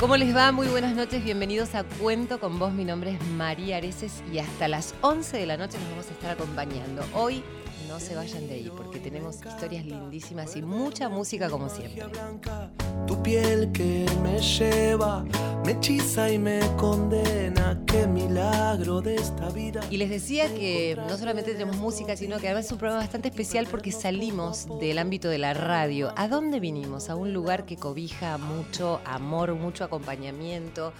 [0.00, 0.52] ¿Cómo les va?
[0.52, 2.72] Muy buenas noches, bienvenidos a Cuento con vos.
[2.72, 6.12] Mi nombre es María Areces y hasta las 11 de la noche nos vamos a
[6.12, 7.04] estar acompañando.
[7.14, 7.42] Hoy
[7.88, 12.04] no se vayan de ahí porque tenemos historias lindísimas y mucha música como siempre.
[13.08, 15.24] Tu piel que me lleva,
[15.64, 19.80] me hechiza y me condena, qué milagro de esta vida.
[19.90, 23.28] Y les decía que no solamente tenemos música, sino que además es un programa bastante
[23.28, 26.12] especial porque salimos del ámbito de la radio.
[26.16, 27.08] ¿A dónde vinimos?
[27.08, 30.92] A un lugar que cobija mucho amor, mucho acompañamiento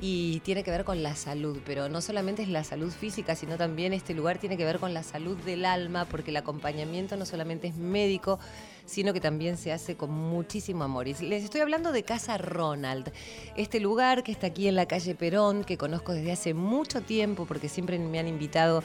[0.00, 3.56] y tiene que ver con la salud, pero no solamente es la salud física, sino
[3.56, 7.24] también este lugar tiene que ver con la salud del alma, porque el acompañamiento no
[7.24, 8.38] solamente es médico,
[8.86, 11.08] sino que también se hace con muchísimo amor.
[11.08, 13.12] Y les estoy hablando de Casa Ronald,
[13.56, 17.46] este lugar que está aquí en la calle Perón, que conozco desde hace mucho tiempo,
[17.46, 18.82] porque siempre me han invitado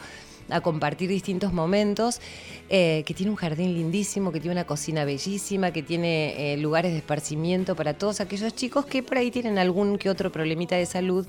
[0.50, 2.22] a compartir distintos momentos,
[2.70, 6.92] eh, que tiene un jardín lindísimo, que tiene una cocina bellísima, que tiene eh, lugares
[6.92, 10.86] de esparcimiento para todos aquellos chicos que por ahí tienen algún que otro problemita de
[10.86, 11.28] salud,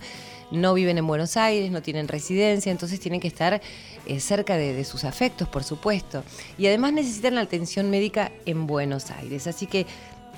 [0.50, 3.60] no viven en Buenos Aires, no tienen residencia, entonces tienen que estar
[4.06, 6.24] eh, cerca de, de sus afectos, por supuesto.
[6.58, 9.46] Y además necesitan la atención médica en Buenos Aires.
[9.46, 9.86] Así que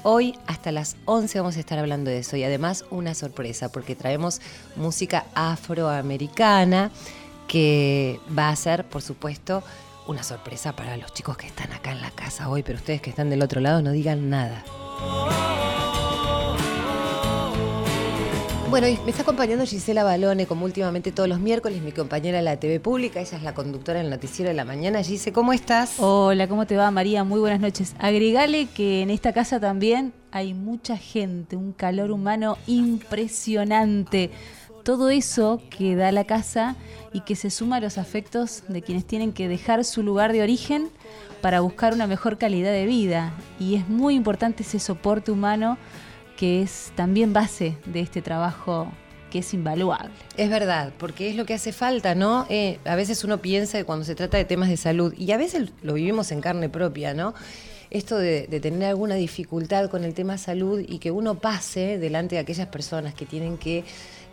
[0.04, 3.94] Hoy hasta las 11 vamos a estar hablando de eso y además una sorpresa porque
[3.94, 4.40] traemos
[4.74, 6.90] música afroamericana
[7.52, 9.62] que va a ser, por supuesto,
[10.06, 13.10] una sorpresa para los chicos que están acá en la casa hoy, pero ustedes que
[13.10, 14.64] están del otro lado no digan nada.
[18.70, 22.58] Bueno, me está acompañando Gisela Balone, como últimamente todos los miércoles, mi compañera de la
[22.58, 23.20] TV Pública.
[23.20, 25.02] Ella es la conductora del Noticiero de la Mañana.
[25.02, 25.96] Gise, ¿cómo estás?
[25.98, 27.22] Hola, ¿cómo te va, María?
[27.22, 27.94] Muy buenas noches.
[27.98, 34.30] Agregale que en esta casa también hay mucha gente, un calor humano impresionante.
[34.82, 36.76] Todo eso que da la casa
[37.12, 40.42] y que se suma a los afectos de quienes tienen que dejar su lugar de
[40.42, 40.88] origen
[41.40, 43.32] para buscar una mejor calidad de vida.
[43.60, 45.78] Y es muy importante ese soporte humano
[46.36, 48.90] que es también base de este trabajo
[49.30, 50.10] que es invaluable.
[50.36, 52.46] Es verdad, porque es lo que hace falta, ¿no?
[52.50, 55.38] Eh, a veces uno piensa que cuando se trata de temas de salud, y a
[55.38, 57.32] veces lo vivimos en carne propia, ¿no?
[57.88, 62.34] Esto de, de tener alguna dificultad con el tema salud y que uno pase delante
[62.34, 63.84] de aquellas personas que tienen que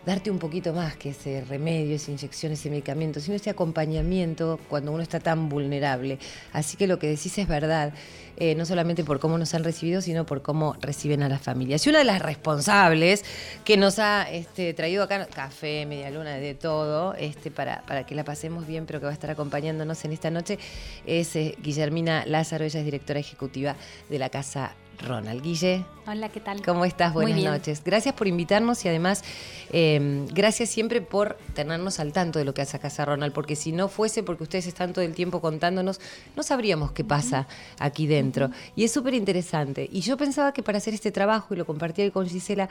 [0.06, 4.92] darte un poquito más que ese remedio, esa inyección, ese medicamento, sino ese acompañamiento cuando
[4.92, 6.18] uno está tan vulnerable.
[6.52, 7.92] Así que lo que decís es verdad,
[8.36, 11.86] eh, no solamente por cómo nos han recibido, sino por cómo reciben a las familias.
[11.86, 13.24] Y una de las responsables
[13.64, 18.24] que nos ha este, traído acá café, media luna, de todo, este, para, que la
[18.24, 20.58] pasemos bien, pero que va a estar acompañándonos en esta noche,
[21.06, 23.76] es eh, Guillermina Lázaro, ella es directora ejecutiva
[24.08, 25.42] de la Casa Ronald.
[25.42, 25.84] Guille.
[26.06, 26.62] Hola, ¿qué tal?
[26.62, 27.12] ¿Cómo estás?
[27.12, 27.82] Buenas noches.
[27.84, 29.22] Gracias por invitarnos y además
[29.72, 33.72] eh, gracias siempre por tenernos al tanto de lo que hace Casa Ronald, porque si
[33.72, 36.00] no fuese porque ustedes están todo el tiempo contándonos,
[36.36, 37.46] no sabríamos qué pasa
[37.78, 38.50] aquí dentro.
[38.74, 39.88] Y es súper interesante.
[39.90, 42.68] Y yo pensaba que para hacer este trabajo, y lo compartí con Gisela,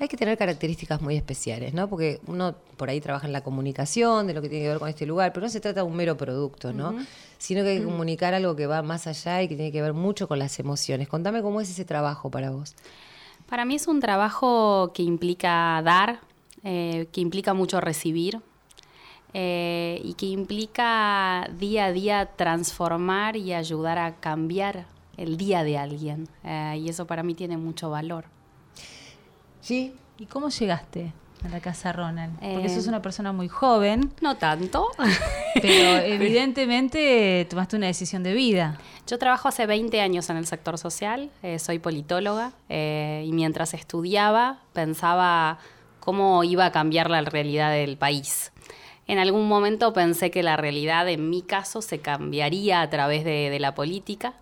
[0.00, 1.88] hay que tener características muy especiales, ¿no?
[1.88, 4.88] Porque uno por ahí trabaja en la comunicación, de lo que tiene que ver con
[4.88, 6.94] este lugar, pero no se trata de un mero producto, ¿no?
[7.36, 9.92] Sino que hay que comunicar algo que va más allá y que tiene que ver
[9.92, 11.06] mucho con las emociones.
[11.06, 12.74] Contame cómo es ese trabajo para vos.
[13.46, 16.20] Para mí es un trabajo que implica dar,
[16.64, 18.40] eh, que implica mucho recibir
[19.34, 24.86] eh, y que implica día a día transformar y ayudar a cambiar
[25.18, 26.26] el día de alguien.
[26.42, 28.24] Eh, y eso para mí tiene mucho valor.
[29.60, 29.94] ¿Sí?
[30.18, 31.12] ¿Y cómo llegaste
[31.44, 32.38] a la casa Ronald?
[32.38, 34.12] Porque sos una persona muy joven.
[34.20, 34.88] No tanto.
[35.54, 38.78] Pero evidentemente tomaste una decisión de vida.
[39.06, 43.74] Yo trabajo hace 20 años en el sector social, eh, soy politóloga eh, y mientras
[43.74, 45.58] estudiaba pensaba
[45.98, 48.52] cómo iba a cambiar la realidad del país.
[49.06, 53.50] En algún momento pensé que la realidad en mi caso se cambiaría a través de,
[53.50, 54.34] de la política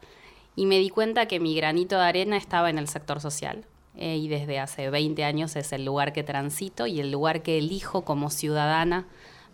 [0.57, 3.65] y me di cuenta que mi granito de arena estaba en el sector social.
[4.01, 7.59] Eh, y desde hace 20 años es el lugar que transito y el lugar que
[7.59, 9.07] elijo como ciudadana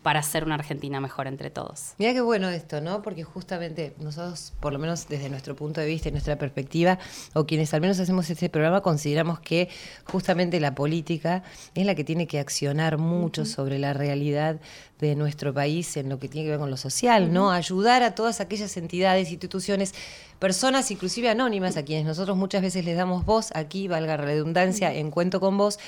[0.05, 1.95] para hacer una Argentina mejor entre todos.
[1.99, 3.01] Mira qué bueno esto, ¿no?
[3.01, 6.99] Porque justamente nosotros, por lo menos desde nuestro punto de vista y nuestra perspectiva,
[7.33, 9.71] o quienes al menos hacemos este programa, consideramos que
[10.05, 11.43] justamente la política
[11.75, 13.55] es la que tiene que accionar mucho uh -huh.
[13.55, 14.61] sobre la realidad
[15.01, 17.33] de nuestro país en lo que tiene que ver con lo social, uh -huh.
[17.33, 17.51] ¿no?
[17.51, 19.95] Ayudar a todas aquellas entidades, instituciones,
[20.39, 25.11] personas, inclusive anónimas, a quienes nosotros muchas veces les damos voz, aquí valga redundancia, en
[25.11, 25.79] cuento con vos,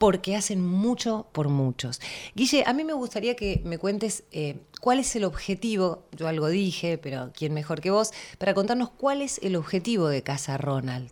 [0.00, 2.00] porque hacen mucho por muchos.
[2.34, 6.48] Guille, a mí me gustaría que me cuentes eh, cuál es el objetivo, yo algo
[6.48, 11.10] dije, pero quién mejor que vos, para contarnos cuál es el objetivo de Casa Ronald.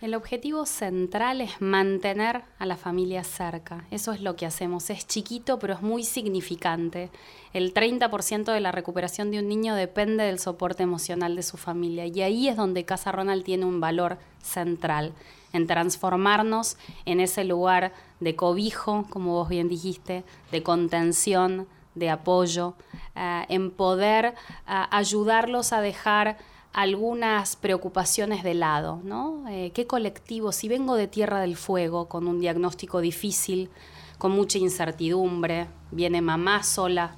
[0.00, 3.86] El objetivo central es mantener a la familia cerca.
[3.92, 4.90] Eso es lo que hacemos.
[4.90, 7.10] Es chiquito, pero es muy significante.
[7.52, 12.04] El 30% de la recuperación de un niño depende del soporte emocional de su familia.
[12.06, 15.14] Y ahí es donde Casa Ronald tiene un valor central,
[15.54, 22.74] en transformarnos en ese lugar de cobijo, como vos bien dijiste, de contención, de apoyo,
[23.14, 24.32] eh, en poder eh,
[24.66, 26.36] ayudarlos a dejar
[26.72, 29.48] algunas preocupaciones de lado, ¿no?
[29.48, 30.50] Eh, ¿Qué colectivo?
[30.50, 33.70] Si vengo de Tierra del Fuego con un diagnóstico difícil,
[34.18, 37.14] con mucha incertidumbre, viene mamá sola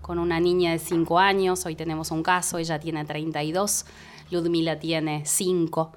[0.00, 3.84] con una niña de 5 años, hoy tenemos un caso, ella tiene 32,
[4.30, 5.92] Ludmila tiene 5,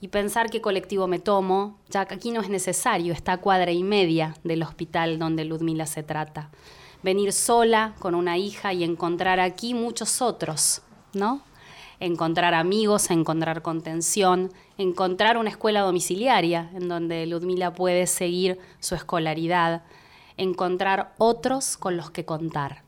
[0.00, 3.82] y pensar qué colectivo me tomo, ya que aquí no es necesario, está cuadra y
[3.82, 6.50] media del hospital donde Ludmila se trata.
[7.02, 10.82] Venir sola con una hija y encontrar aquí muchos otros,
[11.12, 11.42] ¿no?
[12.00, 19.82] encontrar amigos, encontrar contención, encontrar una escuela domiciliaria en donde Ludmila puede seguir su escolaridad,
[20.36, 22.82] encontrar otros con los que contar.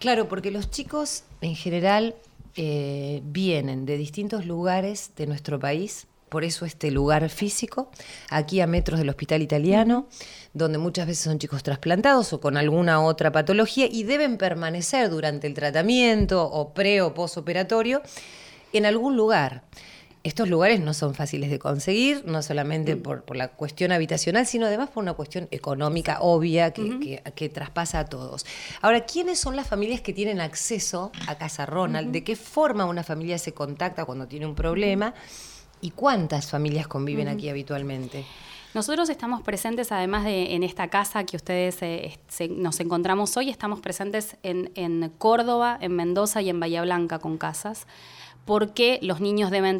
[0.00, 2.16] Claro, porque los chicos en general
[2.56, 7.90] eh, vienen de distintos lugares de nuestro país, por eso este lugar físico,
[8.30, 10.06] aquí a metros del hospital italiano,
[10.54, 15.46] donde muchas veces son chicos trasplantados o con alguna otra patología y deben permanecer durante
[15.46, 18.00] el tratamiento o pre o posoperatorio
[18.72, 19.64] en algún lugar.
[20.22, 24.90] Estos lugares no son fáciles de conseguir, no solamente por, la cuestión habitacional, sino además
[24.90, 28.44] por una cuestión económica obvia que, traspasa a todos.
[28.82, 32.12] Ahora, ¿quiénes son las familias que tienen acceso a Casa Ronald?
[32.12, 35.14] ¿De qué forma una familia se contacta cuando tiene un problema?
[35.80, 38.24] ¿Y cuántas familias conviven aquí habitualmente?
[38.72, 42.18] Nosotros estamos presentes, además de en esta casa que ustedes eh,
[42.50, 47.36] nos encontramos hoy, estamos presentes en, en Córdoba, en Mendoza y en Bahía Blanca con
[47.36, 47.86] casas
[48.50, 49.78] porque los niños deben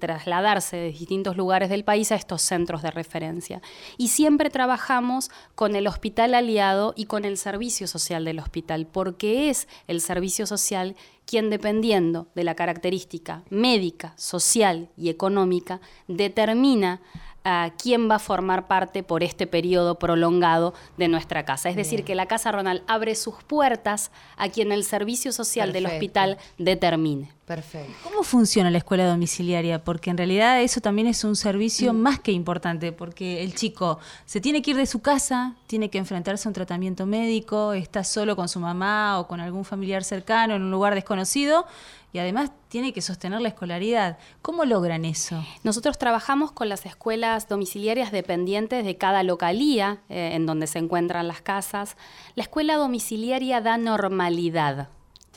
[0.00, 3.62] trasladarse de distintos lugares del país a estos centros de referencia.
[3.98, 9.48] Y siempre trabajamos con el hospital aliado y con el servicio social del hospital, porque
[9.48, 17.00] es el servicio social quien, dependiendo de la característica médica, social y económica, determina
[17.44, 21.70] a quién va a formar parte por este periodo prolongado de nuestra casa.
[21.70, 25.86] Es decir, que la Casa Ronald abre sus puertas a quien el servicio social del
[25.86, 27.32] hospital determine.
[27.50, 27.92] Perfecto.
[28.04, 29.82] ¿Cómo funciona la escuela domiciliaria?
[29.82, 31.96] Porque en realidad eso también es un servicio mm.
[31.96, 35.98] más que importante, porque el chico se tiene que ir de su casa, tiene que
[35.98, 40.54] enfrentarse a un tratamiento médico, está solo con su mamá o con algún familiar cercano
[40.54, 41.66] en un lugar desconocido
[42.12, 44.18] y además tiene que sostener la escolaridad.
[44.42, 45.44] ¿Cómo logran eso?
[45.62, 51.28] Nosotros trabajamos con las escuelas domiciliarias dependientes de cada localía eh, en donde se encuentran
[51.28, 51.96] las casas.
[52.34, 54.88] La escuela domiciliaria da normalidad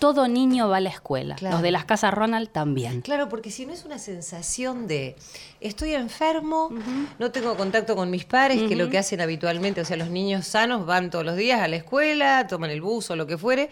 [0.04, 1.38] todo niño va a la escuela.
[1.40, 3.00] Los de las casas Ronald también.
[3.00, 5.16] Claro, porque si no es una sensación de
[5.62, 6.72] estoy enfermo,
[7.20, 10.46] no tengo contacto con mis padres, que lo que hacen habitualmente, o sea, los niños
[10.46, 13.70] sanos van todos los días a la escuela, toman el bus o lo que fuere.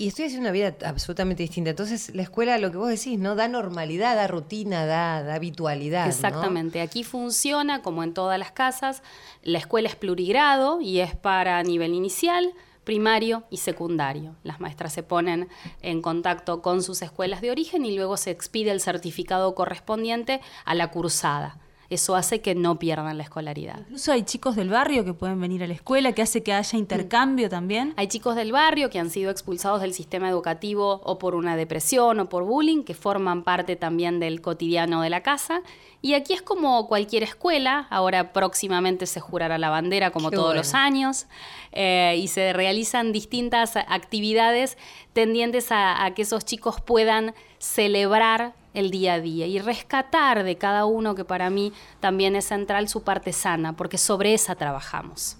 [0.00, 1.70] Y estoy haciendo una vida absolutamente distinta.
[1.70, 3.34] Entonces, la escuela, lo que vos decís, ¿no?
[3.34, 6.06] Da normalidad, da rutina, da, habitualidad.
[6.06, 6.80] Exactamente.
[6.80, 9.02] Aquí funciona, como en todas las casas,
[9.42, 12.52] la escuela es plurigrado y es para nivel inicial,
[12.84, 14.36] primario y secundario.
[14.44, 15.48] Las maestras se ponen
[15.82, 20.76] en contacto con sus escuelas de origen y luego se expide el certificado correspondiente a
[20.76, 21.58] la cursada
[21.90, 23.78] eso hace que no pierdan la escolaridad.
[23.80, 26.78] Incluso hay chicos del barrio que pueden venir a la escuela, que hace que haya
[26.78, 27.94] intercambio también.
[27.96, 32.20] Hay chicos del barrio que han sido expulsados del sistema educativo o por una depresión
[32.20, 35.62] o por bullying, que forman parte también del cotidiano de la casa.
[36.02, 40.74] Y aquí es como cualquier escuela, ahora próximamente se jurará la bandera como todos los
[40.74, 41.26] años,
[41.72, 44.76] eh, y se realizan distintas actividades
[45.14, 50.84] tendientes a que esos chicos puedan celebrar el día a día y rescatar de cada
[50.84, 55.36] uno, que para mí también es central, su parte sana, porque sobre esa trabajamos.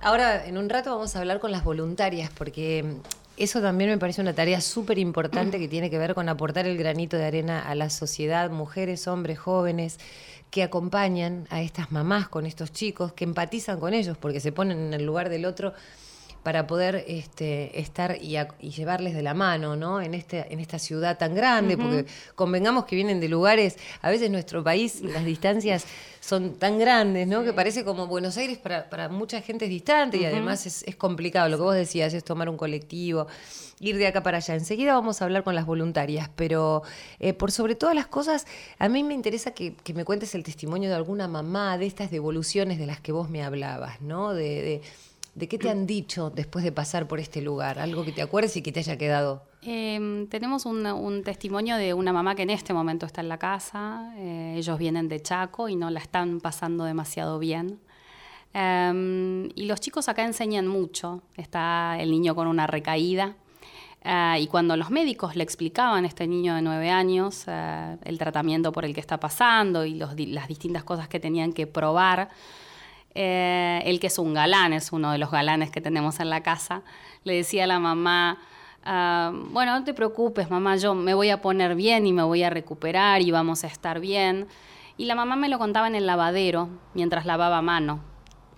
[0.00, 2.84] Ahora, en un rato vamos a hablar con las voluntarias, porque
[3.36, 6.76] eso también me parece una tarea súper importante que tiene que ver con aportar el
[6.76, 9.98] granito de arena a la sociedad, mujeres, hombres, jóvenes
[10.50, 14.78] que acompañan a estas mamás con estos chicos, que empatizan con ellos porque se ponen
[14.78, 15.72] en el lugar del otro
[16.44, 18.38] para poder este, estar y,
[18.70, 20.02] llevarles de la mano, ¿no?
[20.02, 24.30] En, este, en esta ciudad tan grande, porque convengamos que vienen de lugares, a veces
[24.30, 25.86] nuestro país, las distancias
[26.20, 27.44] son tan grandes, ¿no?
[27.44, 31.48] Que parece como Buenos Aires para, mucha gente es distante y además es, complicado.
[31.48, 33.26] Lo que vos decías es tomar un colectivo,
[33.80, 34.54] ir de acá para allá.
[34.54, 36.82] Enseguida vamos a hablar con las voluntarias, pero
[37.20, 38.46] eh, por sobre todas las cosas,
[38.78, 42.78] a mí me interesa que, me cuentes el testimonio de alguna mamá, de estas devoluciones
[42.78, 44.34] de las que vos me hablabas, ¿no?
[44.34, 44.82] de ¿De
[45.36, 47.78] qué te han dicho después de pasar por este lugar?
[47.78, 52.12] Algo que te acuerdes y que te haya quedado Em, tenemos un, testimonio de una
[52.12, 54.12] mamá que en este momento está en la casa.
[54.18, 57.80] Eh, ellos vienen de Chaco y no la están pasando demasiado bien.
[58.52, 61.22] Em, y los chicos acá enseñan mucho.
[61.36, 63.36] Está el niño con una recaída.
[64.04, 68.18] eh, y cuando los médicos le explicaban a este niño de nueve años eh, el
[68.18, 72.28] tratamiento por el que está pasando y las distintas cosas que tenían que probar,
[73.14, 76.42] eh, él que es un galán, es uno de los galanes que tenemos en la
[76.42, 76.82] casa,
[77.22, 78.38] le decía a la mamá,
[78.84, 82.42] ah, bueno, no te preocupes, mamá, yo me voy a poner bien y me voy
[82.42, 84.48] a recuperar y vamos a estar bien.
[84.96, 88.00] Y la mamá me lo contaba en el lavadero mientras lavaba mano,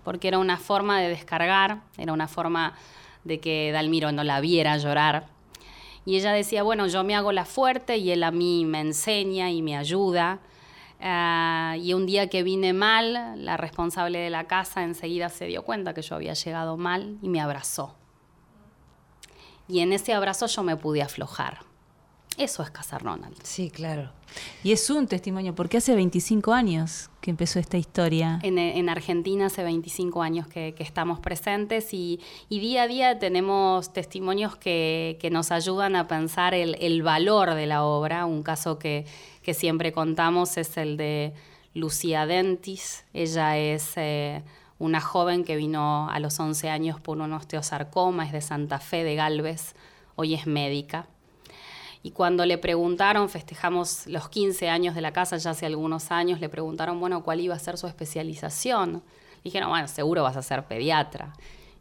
[0.05, 2.75] porque era una forma de descargar, era una forma
[3.25, 5.27] de que Dalmiro no la viera llorar.
[6.05, 9.51] Y ella decía, bueno, yo me hago la fuerte y él a mí me enseña
[9.51, 10.39] y me ayuda.
[11.01, 15.63] Ah, y un día que vine mal, la responsable de la casa enseguida se dio
[15.63, 17.95] cuenta que yo había llegado mal y me abrazó.
[19.69, 21.61] Y en ese abrazo yo me pude aflojar.
[22.39, 23.35] Eso es Casa Ronald.
[23.43, 24.11] Sí, claro.
[24.63, 28.41] Y es un testimonio, porque hace 25 años que empezó esta historia.
[28.43, 33.19] En, en Argentina hace 25 años que, que estamos presentes y, y día a día
[33.19, 38.27] tenemos testimonios que, que nos ayudan a pensar el, el valor de la obra.
[38.27, 39.07] Un caso que,
[39.47, 41.33] que siempre contamos es el de
[41.73, 43.05] Lucía Dentis.
[43.15, 44.43] Ella es eh,
[44.81, 49.05] una joven que vino a los 11 años por un osteosarcoma, es de Santa Fe
[49.05, 49.77] de Galvez,
[50.17, 51.07] hoy es médica.
[52.03, 56.41] Y cuando le preguntaron, festejamos los 15 años de la casa ya hace algunos años,
[56.41, 59.05] le preguntaron, bueno, cuál iba a ser su especialización.
[59.45, 61.35] Dijeron, bueno, seguro vas a ser pediatra.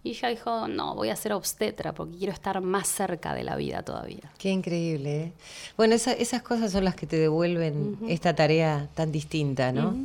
[0.06, 3.56] Y ella dijo, no, voy a ser obstetra porque quiero estar más cerca de la
[3.56, 4.32] vida todavía.
[4.38, 5.18] Qué increíble.
[5.24, 5.32] ¿eh?
[5.78, 9.96] Bueno, esa- esas cosas son las que te devuelven esta tarea tan distinta, ¿no?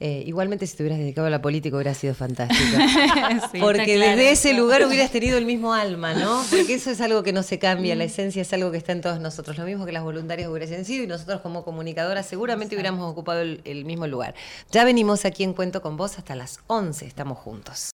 [0.00, 2.62] Eh, igualmente, si te hubieras dedicado a la política, hubiera sido fantástico.
[3.52, 6.42] Sí, Porque claro desde ese lugar hubieras tenido el mismo alma, ¿no?
[6.50, 9.02] Porque eso es algo que no se cambia, la esencia es algo que está en
[9.02, 9.56] todos nosotros.
[9.58, 13.60] Lo mismo que las voluntarias hubiesen sido y nosotros como comunicadoras seguramente hubiéramos ocupado el,
[13.64, 14.34] el mismo lugar.
[14.72, 17.90] Ya venimos aquí en Cuento con Vos hasta las 11, estamos juntos.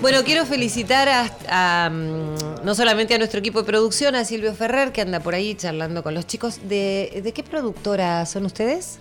[0.00, 4.54] Bueno, quiero felicitar a, a, mm, no solamente a nuestro equipo de producción, a Silvio
[4.54, 6.60] Ferrer, que anda por ahí charlando con los chicos.
[6.68, 8.98] ¿De, de qué productora son ustedes?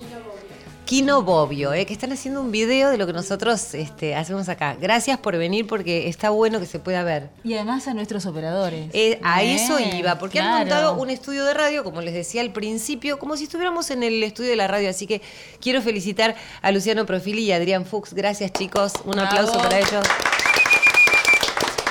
[0.85, 4.75] Kino Bobbio, eh, que están haciendo un video de lo que nosotros este, hacemos acá.
[4.79, 7.29] Gracias por venir porque está bueno que se pueda ver.
[7.43, 8.89] Y además a nuestros operadores.
[8.93, 12.53] Eh, a eso iba, porque han montado un estudio de radio, como les decía al
[12.53, 14.89] principio, como si estuviéramos en el estudio de la radio.
[14.89, 15.21] Así que
[15.59, 18.13] quiero felicitar a Luciano Profili y a Adrián Fuchs.
[18.13, 18.93] Gracias, chicos.
[19.03, 19.27] Un Bravo.
[19.27, 20.07] aplauso para ellos.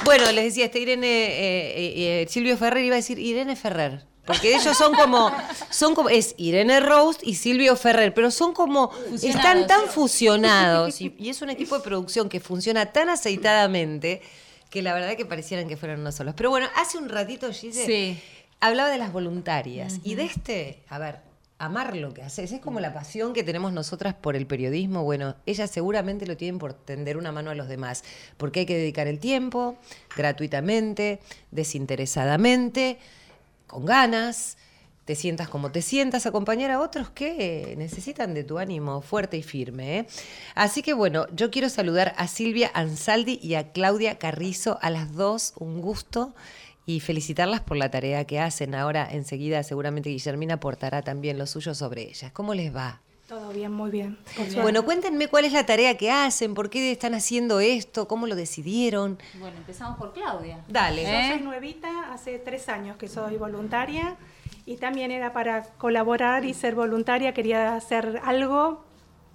[0.06, 1.32] Bueno, les decía, este Irene, eh,
[1.76, 4.04] eh, eh, Silvio Ferrer iba a decir Irene Ferrer.
[4.25, 5.30] Porque ellos son como,
[5.70, 8.90] son como, es Irene Roast y Silvio Ferrer, pero son como,
[9.22, 14.22] están tan fusionados y, y es un equipo de producción que funciona tan aceitadamente
[14.68, 16.34] que la verdad que parecieran que fueran unos solos.
[16.36, 18.20] Pero bueno, hace un ratito Gise Sí.
[18.58, 21.20] hablaba de las voluntarias y de este, a ver,
[21.58, 25.04] amar lo que haces, es como la pasión que tenemos nosotras por el periodismo.
[25.04, 28.04] Bueno, ellas seguramente lo tienen por tender una mano a los demás,
[28.36, 29.76] porque hay que dedicar el tiempo
[30.16, 31.20] gratuitamente,
[31.50, 32.98] desinteresadamente,
[33.66, 34.58] con ganas.
[35.06, 39.42] Te sientas como te sientas, acompañar a otros que necesitan de tu ánimo fuerte y
[39.44, 40.00] firme.
[40.00, 40.06] ¿eh?
[40.56, 45.14] Así que bueno, yo quiero saludar a Silvia Ansaldi y a Claudia Carrizo, a las
[45.14, 46.34] dos, un gusto
[46.87, 48.75] y felicitarlas por la tarea que hacen.
[48.75, 52.31] Ahora enseguida seguramente Guillermina aportará también lo suyo sobre ellas.
[52.33, 53.00] ¿Cómo les va?
[53.28, 54.16] Todo bien, muy bien.
[54.62, 58.37] Bueno, cuéntenme cuál es la tarea que hacen, por qué están haciendo esto, cómo lo
[58.37, 59.19] decidieron.
[59.40, 60.61] Bueno, empezamos por Claudia.
[60.69, 61.02] Dale.
[61.02, 61.28] Yo ¿Eh?
[61.33, 64.16] soy nuevita, hace tres años que soy voluntaria
[64.64, 68.85] y también era para colaborar y ser voluntaria, quería hacer algo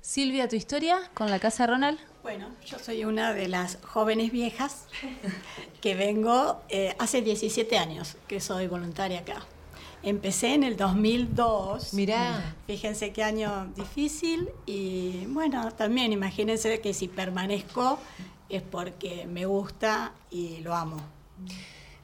[0.00, 2.00] Silvia, ¿tu historia con la casa Ronald?
[2.28, 4.84] Bueno, yo soy una de las jóvenes viejas
[5.80, 9.46] que vengo eh, hace 17 años que soy voluntaria acá.
[10.02, 11.94] Empecé en el 2002.
[11.94, 12.54] Mirá.
[12.66, 17.98] Fíjense qué año difícil y bueno, también imagínense que si permanezco
[18.50, 20.98] es porque me gusta y lo amo.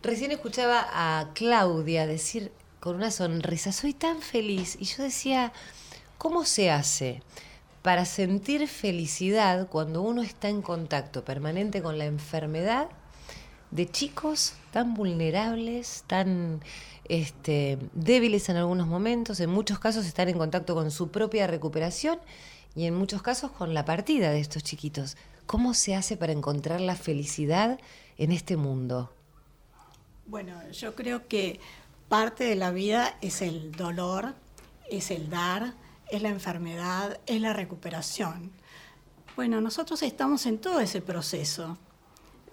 [0.02, 2.50] Recién escuchaba a Claudia decir
[2.80, 4.78] con una sonrisa, soy tan feliz.
[4.80, 5.52] Y yo decía,
[6.16, 7.20] ¿cómo se hace
[7.84, 12.88] para sentir felicidad cuando uno está en contacto permanente con la enfermedad
[13.72, 16.62] de chicos tan vulnerables, tan
[17.10, 22.18] este, débiles en algunos momentos, en muchos casos están en contacto con su propia recuperación
[22.74, 25.18] y en muchos casos con la partida de estos chiquitos.
[25.44, 27.78] ¿Cómo se hace para encontrar la felicidad
[28.16, 29.12] en este mundo?
[30.24, 31.60] Bueno, yo creo que
[32.08, 34.32] parte de la vida es el dolor,
[34.90, 35.74] es el dar,
[36.10, 38.52] es la enfermedad, es la recuperación.
[39.36, 41.76] Bueno, nosotros estamos en todo ese proceso.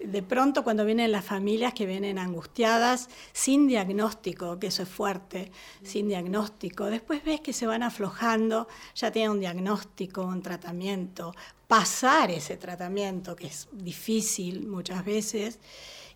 [0.00, 5.52] De pronto cuando vienen las familias que vienen angustiadas, sin diagnóstico, que eso es fuerte,
[5.84, 8.66] sin diagnóstico, después ves que se van aflojando,
[8.96, 11.32] ya tienen un diagnóstico, un tratamiento,
[11.68, 15.60] pasar ese tratamiento, que es difícil muchas veces,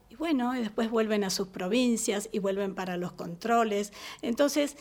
[0.09, 3.93] y bueno, después vuelven a sus provincias y vuelven para los controles.
[4.21, 4.77] Entonces,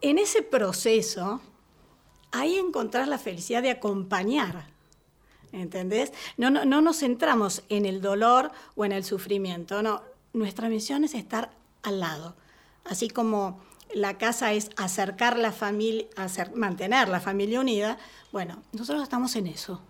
[0.00, 1.40] en ese proceso,
[2.32, 4.66] ahí encontrar la felicidad de acompañar.
[5.52, 6.12] ¿Entendés?
[6.38, 10.02] No, no, no nos centramos en el dolor o en el sufrimiento, no.
[10.32, 11.50] Nuestra misión es estar
[11.82, 12.34] al lado.
[12.84, 13.60] Así como
[13.94, 16.06] la casa es acercar la familia,
[16.54, 17.98] mantener la familia unida,
[18.32, 19.80] bueno, nosotros estamos en eso.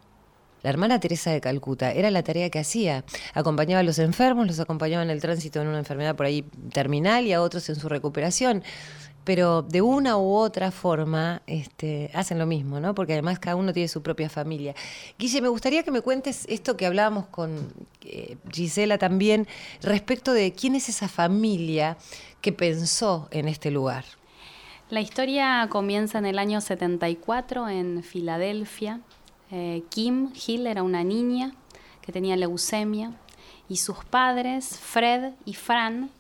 [0.63, 3.05] La hermana Teresa de Calcuta era la tarea que hacía.
[3.35, 7.27] Acompañaba a los enfermos, los acompañaba en el tránsito en una enfermedad por ahí terminal
[7.27, 8.63] y a otros en su recuperación
[9.25, 12.95] pero de una u otra forma este, hacen lo mismo, ¿no?
[12.95, 14.75] Porque además cada uno tiene su propia familia.
[15.19, 17.73] Guille, me gustaría que me cuentes esto que hablábamos con
[18.05, 19.47] eh, Gisela también,
[19.83, 21.97] respecto de quién es esa familia
[22.41, 24.05] que pensó en este lugar.
[24.91, 29.01] La historia comienza en el año 74 en Filadelfia.
[29.51, 31.55] Eh, Kim Hill era una niña
[32.03, 33.13] que tenía leucemia
[33.69, 36.11] y sus padres, Fred y Fran,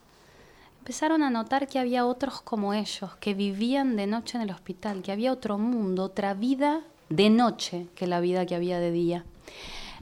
[0.82, 5.00] empezaron a notar que había otros como ellos, que vivían de noche en el hospital,
[5.00, 9.24] que había otro mundo, otra vida de noche que la vida que había de día.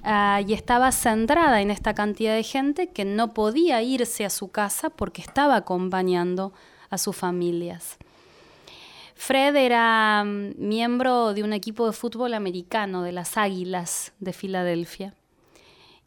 [0.03, 4.49] Ah, y estaba centrada en esta cantidad de gente que no podía irse a su
[4.49, 6.55] casa porque estaba acompañando
[6.89, 7.99] a sus familias.
[9.17, 15.13] Fred era mm, miembro de un equipo de fútbol americano de las Águilas de Filadelfia.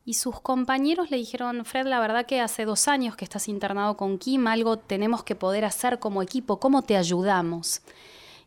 [0.06, 3.96] Y sus compañeros le dijeron, Fred, la verdad que hace dos años que estás internado
[3.96, 7.82] con Kim, algo tenemos que poder hacer como equipo, ¿cómo te ayudamos?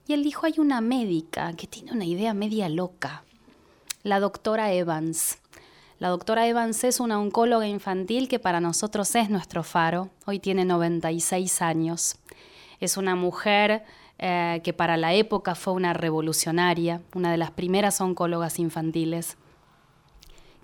[0.07, 3.25] Y él dijo, hay una médica que tiene una idea media loca,
[4.03, 5.39] la doctora Evans.
[5.99, 10.67] La doctora Evans es una oncóloga infantil que para nosotros es nuestro faro, hoy tiene
[10.67, 12.17] 96 años.
[12.81, 13.83] Es una mujer
[14.19, 19.39] eh, que para la época fue una revolucionaria, una de las primeras oncólogas infantiles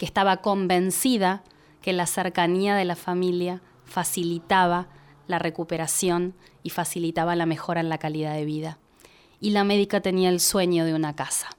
[0.03, 1.45] que estaba convencida
[1.81, 4.89] que la cercanía de la familia facilitaba
[5.29, 6.35] la recuperación
[6.65, 8.79] y facilitaba la mejora en la calidad de vida.
[9.39, 11.51] Y la médica tenía el sueño de una casa.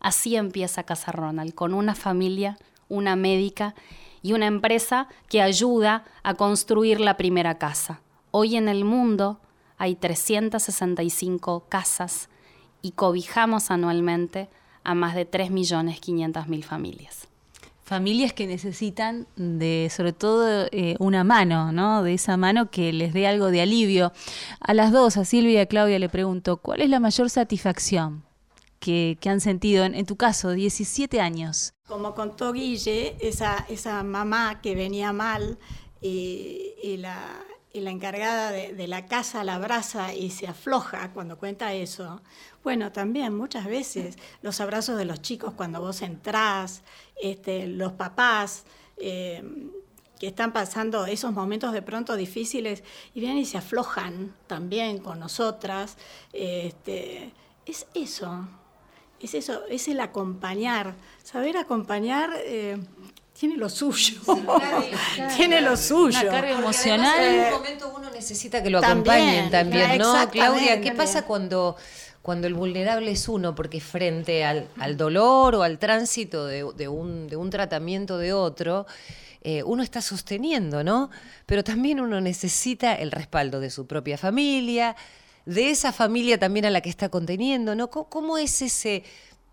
[0.00, 2.56] Así empieza Casa Ronald, con una familia,
[2.88, 3.74] una médica
[4.22, 8.00] y una empresa que ayuda a construir la primera casa.
[8.30, 9.38] Hoy en el mundo
[9.76, 12.30] hay 365 casas
[12.80, 14.48] y cobijamos anualmente
[14.82, 17.28] a más de 3.500.000 familias
[17.84, 22.02] familias que necesitan de, sobre todo, eh, una mano, ¿no?
[22.02, 24.12] De esa mano que les dé algo de alivio.
[24.60, 28.24] A las dos, a Silvia y a Claudia, le pregunto, ¿cuál es la mayor satisfacción
[28.78, 31.72] que, han sentido, en, tu caso, 17 años?
[31.86, 35.58] Como contó Guille, esa, mamá que venía mal
[36.00, 42.22] y, la, encargada de, la casa la abraza y se afloja cuando cuenta eso.
[42.62, 46.82] Bueno, también muchas veces los abrazos de los chicos cuando vos entrás,
[47.20, 48.64] este, los papás
[48.98, 49.42] eh,
[50.18, 55.18] que están pasando esos momentos de pronto difíciles y vienen y se aflojan también con
[55.18, 55.96] nosotras.
[56.32, 57.32] Este,
[57.66, 58.46] es eso,
[59.18, 60.94] es eso, es el acompañar.
[61.24, 62.78] Saber acompañar eh,
[63.36, 64.20] tiene lo suyo.
[65.36, 66.20] tiene lo suyo.
[66.20, 67.20] Una carga emocional.
[67.20, 70.14] En un momento uno necesita que lo acompañen también, ¿no?
[70.30, 71.76] Claudia, ¿qué pasa cuando
[72.22, 78.16] cuando el vulnerable es uno, porque frente al, dolor o al tránsito de, un, tratamiento
[78.16, 78.86] de otro,
[79.42, 81.10] eh, uno está sosteniendo, ¿no?
[81.46, 84.94] Pero también uno necesita el respaldo de su propia familia,
[85.46, 87.90] de esa familia también a la que está conteniendo, ¿no?
[87.90, 89.02] ¿Cómo, es ese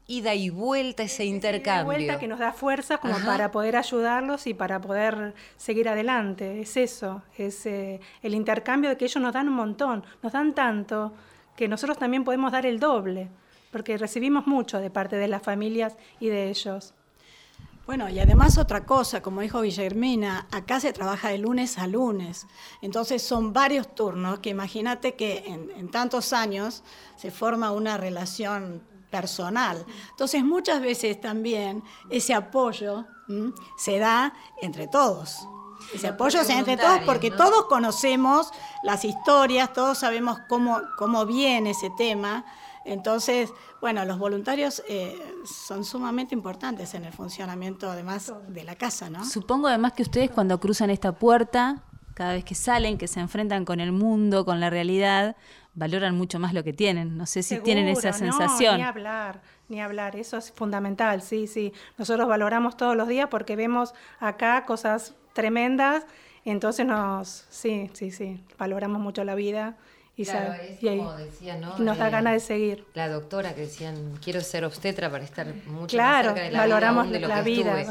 [0.06, 1.92] ida y vuelta, ese intercambio?
[1.94, 5.90] Ida y vuelta que nos da fuerza como para poder ayudarlos y para poder seguir
[5.90, 6.62] adelante.
[6.62, 10.54] Es eso, es eh, el intercambio de que ellos nos dan un montón, nos dan
[10.54, 11.14] tanto
[11.56, 13.30] que nosotros también podemos dar el doble,
[13.72, 16.94] porque recibimos mucho de parte de las familias y de ellos.
[17.90, 22.46] Bueno, y además otra cosa, como dijo Guillermina, acá se trabaja de lunes a lunes,
[22.84, 26.84] entonces son varios turnos, que imagínate que en, tantos años
[27.16, 29.84] se forma una relación personal.
[30.12, 31.82] Entonces muchas veces también
[32.12, 33.08] ese apoyo
[33.76, 35.48] se da entre todos.
[35.94, 38.52] Ese apoyo se da entre todos porque todos conocemos
[38.84, 42.46] las historias, todos sabemos cómo, cómo viene ese tema.
[42.86, 49.10] Entonces, bueno, los voluntarios eh, son sumamente importantes en el funcionamiento además de la casa,
[49.10, 49.24] ¿no?
[49.26, 53.64] Supongo además que ustedes cuando cruzan esta puerta, cada vez que salen, que se enfrentan
[53.64, 55.36] con el mundo, con la realidad,
[55.74, 57.18] valoran mucho más lo que tienen.
[57.18, 58.78] No sé si tienen esa sensación.
[58.78, 60.16] ni hablar, ni hablar.
[60.16, 61.74] Eso es fundamental, sí, sí.
[61.98, 66.06] Nosotros valoramos todos los días porque vemos acá cosas tremendas.
[66.46, 69.78] Entonces nos, sí, sí, sí, valoramos mucho la vida
[70.82, 71.02] y,
[71.82, 72.86] nos da ganas de seguir.
[72.94, 76.60] La doctora que decían, quiero ser obstetra para estar mucho claro, más cerca de la
[76.60, 77.86] valoramos vida, de la vida.